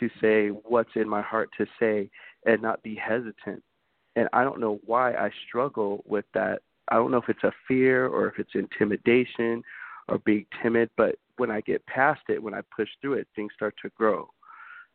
to 0.00 0.08
say 0.20 0.48
what's 0.48 0.90
in 0.94 1.08
my 1.08 1.20
heart 1.20 1.50
to 1.58 1.66
say 1.78 2.08
and 2.46 2.62
not 2.62 2.82
be 2.82 2.94
hesitant. 2.94 3.62
And 4.16 4.28
I 4.32 4.44
don't 4.44 4.60
know 4.60 4.80
why 4.84 5.12
I 5.14 5.30
struggle 5.46 6.02
with 6.06 6.24
that 6.34 6.62
I 6.90 6.96
don't 6.96 7.10
know 7.10 7.18
if 7.18 7.28
it's 7.28 7.44
a 7.44 7.52
fear 7.66 8.06
or 8.06 8.28
if 8.28 8.38
it's 8.38 8.50
intimidation 8.54 9.62
or 10.08 10.18
being 10.18 10.46
timid, 10.62 10.90
but 10.96 11.16
when 11.36 11.50
I 11.50 11.60
get 11.60 11.84
past 11.86 12.22
it, 12.28 12.42
when 12.42 12.54
I 12.54 12.60
push 12.74 12.88
through 13.00 13.14
it, 13.14 13.28
things 13.36 13.52
start 13.54 13.74
to 13.82 13.90
grow. 13.90 14.28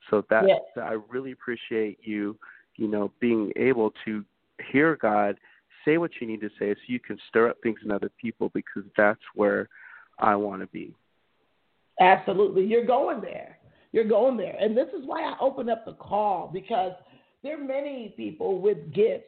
So 0.10 0.26
that, 0.30 0.46
yes. 0.48 0.62
I 0.76 0.98
really 1.10 1.32
appreciate 1.32 2.00
you, 2.02 2.38
you 2.76 2.88
know, 2.88 3.12
being 3.20 3.52
able 3.56 3.94
to 4.06 4.26
hear 4.72 4.98
God 4.98 5.38
say 5.86 5.98
what 5.98 6.12
you 6.20 6.28
need 6.28 6.42
to 6.42 6.50
say 6.60 6.74
so 6.74 6.80
you 6.88 7.00
can 7.00 7.18
stir 7.30 7.50
up 7.50 7.58
things 7.64 7.80
in 7.84 7.92
other 7.92 8.10
people 8.22 8.50
because 8.54 8.84
that's 8.98 9.22
where 9.36 9.70
I 10.20 10.36
want 10.36 10.62
to 10.62 10.68
be. 10.68 10.94
Absolutely. 12.00 12.66
You're 12.66 12.86
going 12.86 13.22
there. 13.22 13.58
You're 13.92 14.08
going 14.08 14.38
there. 14.38 14.56
And 14.60 14.76
this 14.76 14.88
is 14.88 15.06
why 15.06 15.22
I 15.22 15.36
opened 15.40 15.70
up 15.70 15.86
the 15.86 15.94
call 15.94 16.50
because 16.52 16.94
there 17.44 17.60
are 17.60 17.64
many 17.64 18.14
people 18.18 18.60
with 18.60 18.94
gifts 18.94 19.26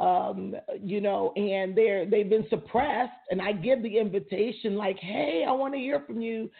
um, 0.00 0.54
you 0.82 1.00
know, 1.00 1.32
and 1.32 1.76
they're 1.76 2.06
they've 2.06 2.28
been 2.30 2.46
suppressed. 2.50 3.12
And 3.30 3.42
I 3.42 3.52
give 3.52 3.82
the 3.82 3.98
invitation, 3.98 4.76
like, 4.76 4.98
hey, 4.98 5.44
I 5.46 5.52
want 5.52 5.74
to 5.74 5.80
hear 5.80 6.02
from 6.06 6.20
you, 6.20 6.50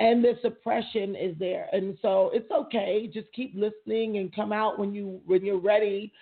and 0.00 0.24
the 0.24 0.34
suppression 0.42 1.14
is 1.14 1.36
there, 1.38 1.68
and 1.72 1.96
so 2.02 2.30
it's 2.32 2.50
okay. 2.50 3.08
Just 3.12 3.32
keep 3.32 3.54
listening 3.54 4.18
and 4.18 4.34
come 4.34 4.52
out 4.52 4.78
when 4.78 4.94
you 4.94 5.20
when 5.26 5.44
you're 5.44 5.60
ready. 5.60 6.12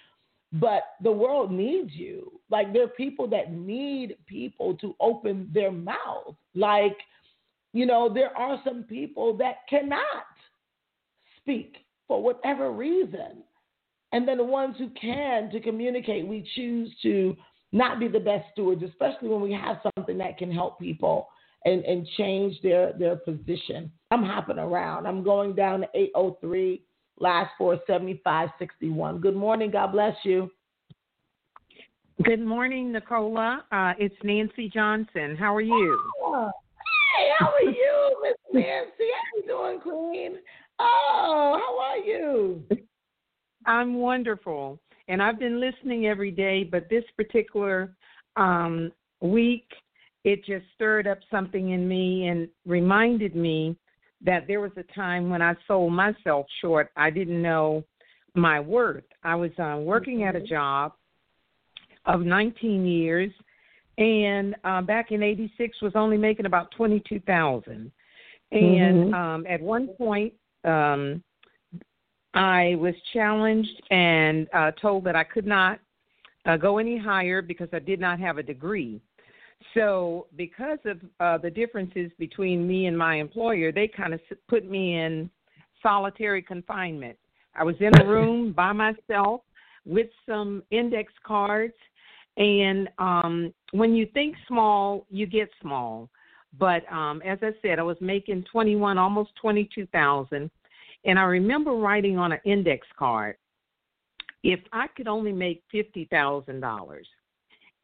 But 0.53 0.83
the 1.03 1.12
world 1.12 1.51
needs 1.51 1.93
you. 1.93 2.41
Like 2.51 2.73
there 2.73 2.85
are 2.85 2.89
people 2.89 3.27
that 3.29 3.53
need 3.53 4.17
people 4.27 4.75
to 4.77 4.95
open 5.01 5.51
their 5.53 5.73
mouth. 5.73 6.37
Like, 6.55 6.97
you 7.73 7.85
know, 7.85 8.12
there 8.12 8.37
are 8.37 8.61
some 8.65 8.85
people 8.85 9.37
that 9.39 9.67
cannot 9.69 10.25
speak 11.39 11.79
for 12.07 12.23
whatever 12.23 12.71
reason. 12.71 13.43
And 14.12 14.27
then 14.27 14.38
the 14.38 14.45
ones 14.45 14.77
who 14.79 14.88
can 14.90 15.51
to 15.51 15.61
communicate, 15.61 16.27
we 16.27 16.49
choose 16.55 16.95
to 17.03 17.37
not 17.73 17.99
be 17.99 18.09
the 18.09 18.21
best 18.21 18.47
stewards, 18.53 18.83
especially 18.83 19.29
when 19.29 19.40
we 19.40 19.53
have 19.53 19.79
something 19.97 20.19
that 20.19 20.38
can 20.38 20.51
help 20.51 20.79
people 20.79 21.29
and, 21.64 21.85
and 21.85 22.07
change 22.16 22.61
their, 22.62 22.92
their 22.92 23.16
position. 23.16 23.90
I'm 24.11 24.23
hopping 24.23 24.59
around. 24.59 25.07
I'm 25.07 25.25
going 25.25 25.55
down 25.55 25.81
to 25.81 25.88
803, 25.95 26.83
last 27.19 27.51
four, 27.59 27.79
7561. 27.87 29.21
Good 29.21 29.37
morning. 29.37 29.71
God 29.71 29.92
bless 29.92 30.14
you. 30.23 30.51
Good 32.23 32.40
morning, 32.40 32.92
Nicola. 32.92 33.64
Uh, 33.71 33.92
it's 33.99 34.14
Nancy 34.23 34.71
Johnson. 34.73 35.37
How 35.37 35.55
are 35.55 35.61
you? 35.61 36.01
Oh, 36.23 36.51
hey, 37.19 37.29
how 37.38 37.49
are 37.49 37.71
you, 37.71 38.16
Miss 38.23 38.37
Nancy? 38.55 38.92
How 38.99 39.37
you 39.37 39.47
doing, 39.47 39.81
Queen? 39.81 40.38
Oh, 40.79 41.61
how 41.61 41.79
are 41.79 41.99
you? 41.99 42.62
I'm 43.66 43.94
wonderful. 43.94 44.79
And 45.09 45.22
I've 45.22 45.38
been 45.38 45.61
listening 45.61 46.07
every 46.07 46.31
day, 46.31 46.64
but 46.64 46.88
this 46.88 47.05
particular 47.16 47.94
um, 48.37 48.92
week, 49.20 49.66
it 50.24 50.44
just 50.44 50.64
stirred 50.74 51.07
up 51.07 51.18
something 51.31 51.70
in 51.70 51.87
me 51.88 52.29
and 52.29 52.48
reminded 52.64 53.37
me 53.37 53.76
that 54.24 54.46
there 54.48 54.61
was 54.61 54.72
a 54.76 54.83
time 54.94 55.31
when 55.31 55.42
I 55.42 55.55
sold 55.68 55.92
myself 55.92 56.46
short. 56.61 56.90
I 56.96 57.11
didn't 57.11 57.40
know 57.40 57.85
my 58.35 58.59
worth. 58.59 59.05
I 59.22 59.35
was 59.35 59.52
uh, 59.59 59.79
working 59.81 60.24
at 60.24 60.35
a 60.35 60.40
job 60.40 60.92
of 62.07 62.20
19 62.22 62.87
years, 62.87 63.31
and 63.98 64.55
uh, 64.64 64.83
back 64.83 65.11
in 65.11 65.22
'86 65.22 65.81
was 65.83 65.92
only 65.94 66.16
making 66.16 66.46
about 66.46 66.70
22,000. 66.76 67.90
And 68.52 68.62
mm-hmm. 68.62 69.14
um, 69.14 69.46
at 69.48 69.61
one 69.61 69.88
point, 69.88 70.33
um, 70.64 71.22
I 72.37 72.77
was 72.79 72.94
challenged 73.14 73.83
and 73.90 74.46
uh, 74.53 74.70
told 74.72 75.05
that 75.05 75.16
I 75.16 75.25
could 75.25 75.46
not 75.46 75.81
uh, 76.44 76.59
go 76.59 76.77
any 76.77 76.99
higher 76.99 77.40
because 77.40 77.68
I 77.72 77.79
did 77.79 77.99
not 77.99 78.20
have 78.20 78.37
a 78.37 78.42
degree. 78.42 79.01
So, 79.72 80.27
because 80.37 80.79
of 80.85 80.99
uh, 81.18 81.38
the 81.38 81.51
differences 81.51 82.11
between 82.18 82.68
me 82.68 82.87
and 82.87 82.96
my 82.96 83.16
employer, 83.16 83.72
they 83.72 83.88
kind 83.88 84.12
of 84.12 84.20
put 84.49 84.68
me 84.68 84.99
in 84.99 85.31
solitary 85.83 86.42
confinement. 86.42 87.16
I 87.55 87.64
was 87.64 87.75
in 87.81 87.99
a 87.99 88.05
room 88.07 88.53
by 88.53 88.72
myself 88.72 89.40
with 89.87 90.09
some 90.29 90.62
index 90.70 91.12
cards, 91.27 91.75
and 92.37 92.87
um, 92.99 93.55
when 93.72 93.94
you 93.94 94.07
think 94.12 94.37
small, 94.46 95.07
you 95.09 95.27
get 95.27 95.49
small. 95.62 96.11
But 96.59 96.90
um, 96.92 97.22
as 97.22 97.38
I 97.40 97.53
said, 97.62 97.79
I 97.79 97.83
was 97.83 97.96
making 98.01 98.44
twenty-one, 98.53 98.99
almost 98.99 99.31
twenty-two 99.40 99.87
thousand 99.87 100.51
and 101.07 101.19
I 101.19 101.23
remember 101.23 101.73
writing 101.73 102.19
on 102.19 102.33
an 102.33 102.40
index 102.45 102.87
card, 102.99 103.37
if 104.42 104.61
I 104.73 104.88
could 104.88 105.09
only 105.09 105.33
make 105.33 105.62
$50,000. 105.73 107.01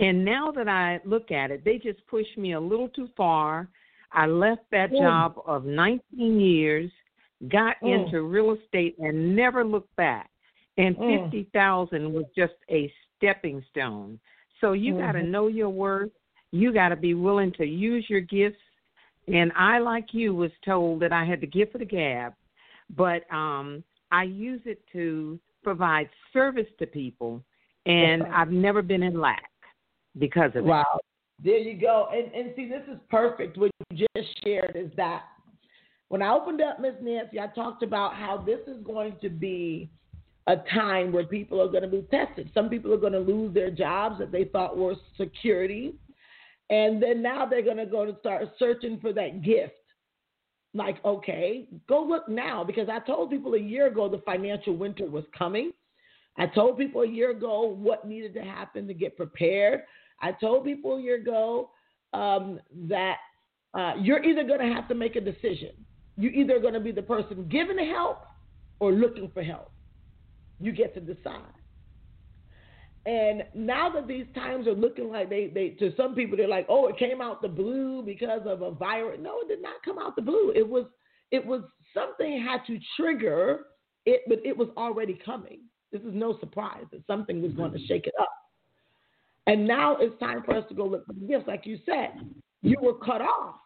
And 0.01 0.25
now 0.25 0.51
that 0.51 0.69
I 0.69 1.01
look 1.05 1.31
at 1.31 1.51
it, 1.51 1.65
they 1.65 1.79
just 1.79 2.05
pushed 2.09 2.37
me 2.37 2.53
a 2.53 2.61
little 2.61 2.89
too 2.89 3.09
far. 3.17 3.69
I 4.13 4.27
left 4.27 4.63
that 4.73 4.91
job 4.91 5.37
of 5.47 5.65
19 5.65 6.41
years, 6.41 6.91
got 7.49 7.77
into 7.83 8.23
real 8.23 8.57
estate, 8.61 8.97
and 8.99 9.35
never 9.35 9.65
looked 9.65 9.95
back. 9.97 10.29
And 10.77 10.97
mm. 10.97 11.25
50,000 11.25 12.13
was 12.13 12.25
just 12.37 12.55
a 12.71 12.93
stepping 13.17 13.65
stone. 13.71 14.19
So 14.61 14.73
you 14.73 14.95
mm-hmm. 14.95 15.03
got 15.03 15.13
to 15.13 15.23
know 15.23 15.47
your 15.47 15.71
worth. 15.71 16.11
You 16.51 16.73
got 16.73 16.89
to 16.89 16.97
be 16.97 17.15
willing 17.15 17.53
to 17.53 17.65
use 17.65 18.05
your 18.09 18.21
gifts. 18.21 18.59
And 19.29 19.53
I, 19.57 19.79
like 19.79 20.09
you, 20.13 20.35
was 20.35 20.51
told 20.65 21.01
that 21.01 21.13
I 21.13 21.25
had 21.25 21.41
the 21.41 21.47
gift 21.47 21.75
of 21.75 21.81
the 21.81 21.87
gab 21.87 22.35
but 22.90 23.33
um, 23.33 23.83
I 24.11 24.25
use 24.25 24.61
it 24.64 24.83
to 24.92 25.38
provide 25.62 26.09
service 26.33 26.66
to 26.79 26.87
people, 26.87 27.42
and 27.87 28.23
I've 28.25 28.51
never 28.51 28.83
been 28.83 29.03
in 29.03 29.21
lack 29.21 29.51
because 30.18 30.51
of 30.55 30.64
wow. 30.64 30.81
it. 30.81 30.85
Wow. 30.85 31.01
There 31.45 31.59
you 31.59 31.81
go. 31.81 32.09
And 32.12 32.33
and 32.33 32.53
see, 32.55 32.68
this 32.68 32.83
is 32.90 32.99
perfect. 33.11 33.57
What 33.59 33.71
you 33.90 34.07
just 34.16 34.29
shared 34.45 34.77
is 34.77 34.90
that 34.97 35.23
when 36.09 36.23
I 36.23 36.33
opened 36.33 36.61
up 36.61 36.79
Miss 36.79 36.95
Nancy, 37.01 37.40
I 37.40 37.47
talked 37.49 37.83
about 37.83 38.14
how 38.14 38.37
this 38.37 38.61
is 38.66 38.83
going 38.85 39.16
to 39.23 39.31
be 39.31 39.90
a 40.47 40.57
time 40.75 41.12
where 41.12 41.25
people 41.25 41.61
are 41.61 41.68
going 41.68 41.83
to 41.83 41.88
be 41.88 42.03
tested. 42.11 42.51
Some 42.53 42.68
people 42.68 42.92
are 42.92 42.99
going 42.99 43.12
to 43.12 43.21
lose 43.21 43.55
their 43.55 43.71
jobs 43.71 44.18
that 44.18 44.33
they 44.33 44.45
thought 44.45 44.77
were 44.77 44.95
security. 45.16 45.95
And 46.71 47.03
then 47.03 47.23
now 47.23 47.47
they're 47.47 47.62
going 47.62 47.77
to 47.77 47.87
go 47.87 48.05
to 48.05 48.16
start 48.21 48.42
searching 48.59 48.99
for 49.01 49.12
that 49.12 49.42
gift. 49.42 49.75
Like, 50.75 51.05
okay, 51.05 51.69
go 51.87 52.03
look 52.03 52.29
now 52.29 52.65
because 52.65 52.89
I 52.89 52.99
told 53.01 53.31
people 53.31 53.55
a 53.55 53.61
year 53.61 53.89
ago 53.89 54.09
the 54.09 54.23
financial 54.25 54.75
winter 54.75 55.07
was 55.07 55.25
coming. 55.37 55.73
I 56.39 56.47
told 56.47 56.79
people 56.79 57.03
a 57.03 57.09
year 57.09 57.31
ago 57.31 57.67
what 57.67 58.07
needed 58.09 58.33
to 58.35 58.43
happen 58.43 58.87
to 58.87 58.95
get 58.95 59.17
prepared. 59.17 59.83
I 60.21 60.33
told 60.33 60.65
people 60.65 60.97
a 60.97 61.01
year 61.01 61.17
ago 61.17 61.71
um, 62.15 62.59
that 62.89 63.17
uh, 63.75 63.93
you're 64.01 64.23
either 64.25 64.45
going 64.45 64.61
to 64.61 64.75
have 64.75 64.89
to 64.89 64.95
make 64.95 65.17
a 65.17 65.21
decision. 65.21 65.71
You're 66.17 66.33
either 66.33 66.59
going 66.59 66.75
to 66.75 66.81
be 66.81 66.93
the 66.93 67.03
person 67.03 67.49
giving 67.51 67.79
help 67.93 68.25
or 68.81 68.93
looking 68.93 69.31
for 69.33 69.43
help. 69.43 69.71
You 70.61 70.73
get 70.73 70.95
to 70.95 71.01
decide. 71.01 71.43
And 73.05 73.43
now 73.55 73.91
that 73.91 74.07
these 74.07 74.27
times 74.35 74.69
are 74.69 74.75
looking 74.75 75.11
like 75.11 75.29
they, 75.29 75.49
they 75.49 75.71
to 75.71 75.93
some 75.97 76.15
people 76.15 76.37
they're 76.37 76.47
like, 76.47 76.67
oh, 76.69 76.87
it 76.87 76.99
came 76.99 77.21
out 77.21 77.43
the 77.43 77.49
blue 77.49 78.03
because 78.05 78.43
of 78.47 78.62
a 78.62 78.71
virus. 78.71 79.19
No, 79.21 79.41
it 79.41 79.49
did 79.49 79.62
not 79.62 79.83
come 79.85 79.99
out 79.99 80.15
the 80.15 80.23
blue. 80.23 80.53
It 80.55 80.69
was 80.69 80.85
it 81.33 81.45
was 81.45 81.62
something 81.93 82.41
had 82.41 82.61
to 82.67 82.79
trigger 82.97 83.61
it, 84.07 84.23
but 84.29 84.38
it 84.45 84.57
was 84.57 84.69
already 84.77 85.19
coming. 85.25 85.61
This 85.91 86.03
is 86.03 86.15
no 86.15 86.38
surprise 86.38 86.85
that 86.93 87.07
something 87.07 87.43
was 87.43 87.53
going 87.53 87.73
to 87.73 87.79
mm-hmm. 87.79 87.87
shake 87.87 88.07
it 88.07 88.15
up. 88.21 88.31
And 89.47 89.67
now 89.67 89.97
it's 89.99 90.19
time 90.21 90.43
for 90.45 90.55
us 90.55 90.65
to 90.69 90.75
go 90.75 90.87
look 90.87 91.05
for 91.07 91.15
the 91.15 91.27
gifts. 91.27 91.49
Like 91.49 91.67
you 91.67 91.79
said, 91.85 92.11
you 92.62 92.77
were 92.81 92.95
cut 92.95 93.21
off. 93.21 93.57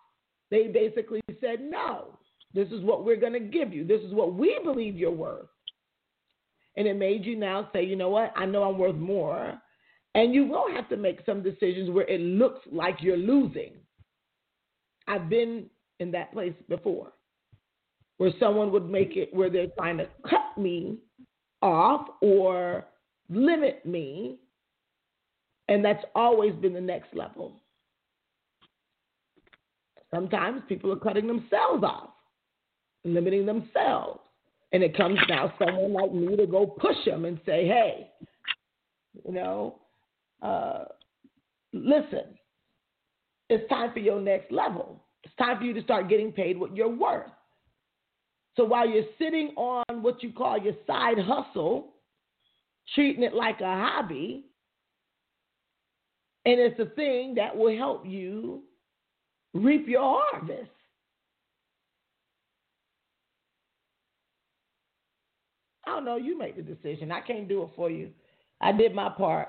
They 0.51 0.69
basically 0.69 1.21
said, 1.41 1.61
no, 1.61 2.19
this 2.55 2.69
is 2.69 2.83
what 2.83 3.05
we're 3.05 3.21
going 3.21 3.35
to 3.35 3.41
give 3.41 3.75
you. 3.75 3.87
This 3.87 4.01
is 4.01 4.15
what 4.15 4.35
we 4.35 4.59
believe 4.65 4.97
you're 4.97 5.11
worth 5.11 5.49
and 6.77 6.87
it 6.87 6.97
made 6.97 7.25
you 7.25 7.37
now 7.37 7.69
say, 7.73 7.85
you 7.85 7.97
know 7.97 8.09
what, 8.09 8.33
I 8.37 8.47
know 8.47 8.65
I'm 8.65 8.79
worth 8.79 8.97
more. 8.97 9.55
And 10.15 10.35
you 10.35 10.47
will 10.47 10.71
have 10.75 10.89
to 10.89 10.97
make 10.97 11.21
some 11.27 11.43
decisions 11.43 11.91
where 11.91 12.07
it 12.07 12.21
looks 12.21 12.61
like 12.73 12.97
you're 13.01 13.17
losing. 13.17 13.73
I've 15.07 15.29
been 15.29 15.67
in 16.01 16.11
that 16.13 16.33
place 16.33 16.55
before 16.69 17.13
where 18.19 18.33
someone 18.41 18.73
would 18.73 18.89
make 18.89 19.17
it 19.17 19.33
where 19.35 19.51
they're 19.51 19.67
trying 19.79 19.99
to 19.99 20.09
cut 20.29 20.57
me 20.57 20.99
off 21.63 22.07
or 22.23 22.85
limit 23.29 23.85
me. 23.85 24.39
And 25.69 25.85
that's 25.85 26.05
always 26.15 26.55
been 26.55 26.73
the 26.73 26.81
next 26.81 27.15
level. 27.15 27.61
Sometimes 30.15 30.63
people 30.69 30.93
are 30.93 30.97
cutting 30.97 31.27
themselves 31.27 31.83
off, 31.83 32.11
limiting 33.05 33.45
themselves. 33.45 34.21
And 34.77 34.85
it 34.85 34.95
comes 34.95 35.19
now 35.27 35.55
someone 35.59 35.95
like 35.95 36.13
me 36.13 36.37
to 36.37 36.47
go 36.47 36.67
push 36.67 36.97
them 37.07 37.25
and 37.25 37.41
say, 37.47 37.67
hey, 37.67 38.11
you 39.25 39.33
know, 39.33 39.77
uh, 40.43 40.85
listen, 41.73 42.37
it's 43.49 43.67
time 43.71 43.95
for 43.95 44.01
your 44.01 44.21
next 44.21 44.53
level. 44.53 45.03
It's 45.25 45.35
time 45.37 45.57
for 45.57 45.65
you 45.65 45.73
to 45.73 45.83
start 45.83 46.11
getting 46.11 46.31
paid 46.31 46.61
what 46.61 46.77
you're 46.77 46.95
worth. 46.95 47.31
So 48.59 48.67
while 48.67 48.87
you're 48.87 49.07
sitting 49.19 49.55
on 49.57 50.03
what 50.03 50.23
you 50.23 50.31
call 50.31 50.59
your 50.59 50.75
side 50.87 51.21
hustle, 51.21 51.95
treating 52.95 53.23
it 53.23 53.33
like 53.33 53.63
a 53.63 53.65
hobby, 53.65 54.45
and 56.45 56.61
it's 56.61 56.79
a 56.79 56.95
thing 56.95 57.35
that 57.37 57.57
will 57.57 57.75
help 57.75 58.05
you 58.05 58.63
reap 59.55 59.89
your 59.89 60.21
harvest. 60.23 60.69
I 65.87 65.91
don't 65.91 66.05
know. 66.05 66.17
You 66.17 66.37
make 66.37 66.57
the 66.57 66.63
decision. 66.63 67.13
I 67.13 67.21
can't 67.21 67.49
do 67.49 67.63
it 67.63 67.71
for 67.77 67.91
you. 67.91 68.11
I 68.61 68.73
did 68.73 68.95
my 68.95 69.09
part. 69.11 69.49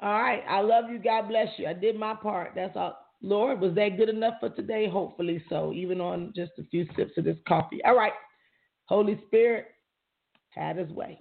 All 0.00 0.20
right. 0.20 0.42
I 0.48 0.60
love 0.60 0.84
you. 0.90 0.98
God 0.98 1.28
bless 1.28 1.48
you. 1.56 1.66
I 1.66 1.72
did 1.72 1.98
my 1.98 2.14
part. 2.14 2.52
That's 2.54 2.76
all. 2.76 2.98
Lord, 3.22 3.60
was 3.60 3.74
that 3.76 3.96
good 3.96 4.10
enough 4.10 4.34
for 4.40 4.50
today? 4.50 4.88
Hopefully 4.88 5.42
so, 5.48 5.72
even 5.72 6.00
on 6.00 6.32
just 6.36 6.52
a 6.58 6.64
few 6.64 6.86
sips 6.94 7.12
of 7.16 7.24
this 7.24 7.38
coffee. 7.48 7.82
All 7.84 7.96
right. 7.96 8.12
Holy 8.86 9.18
Spirit, 9.26 9.68
had 10.50 10.76
his 10.76 10.90
way. 10.90 11.18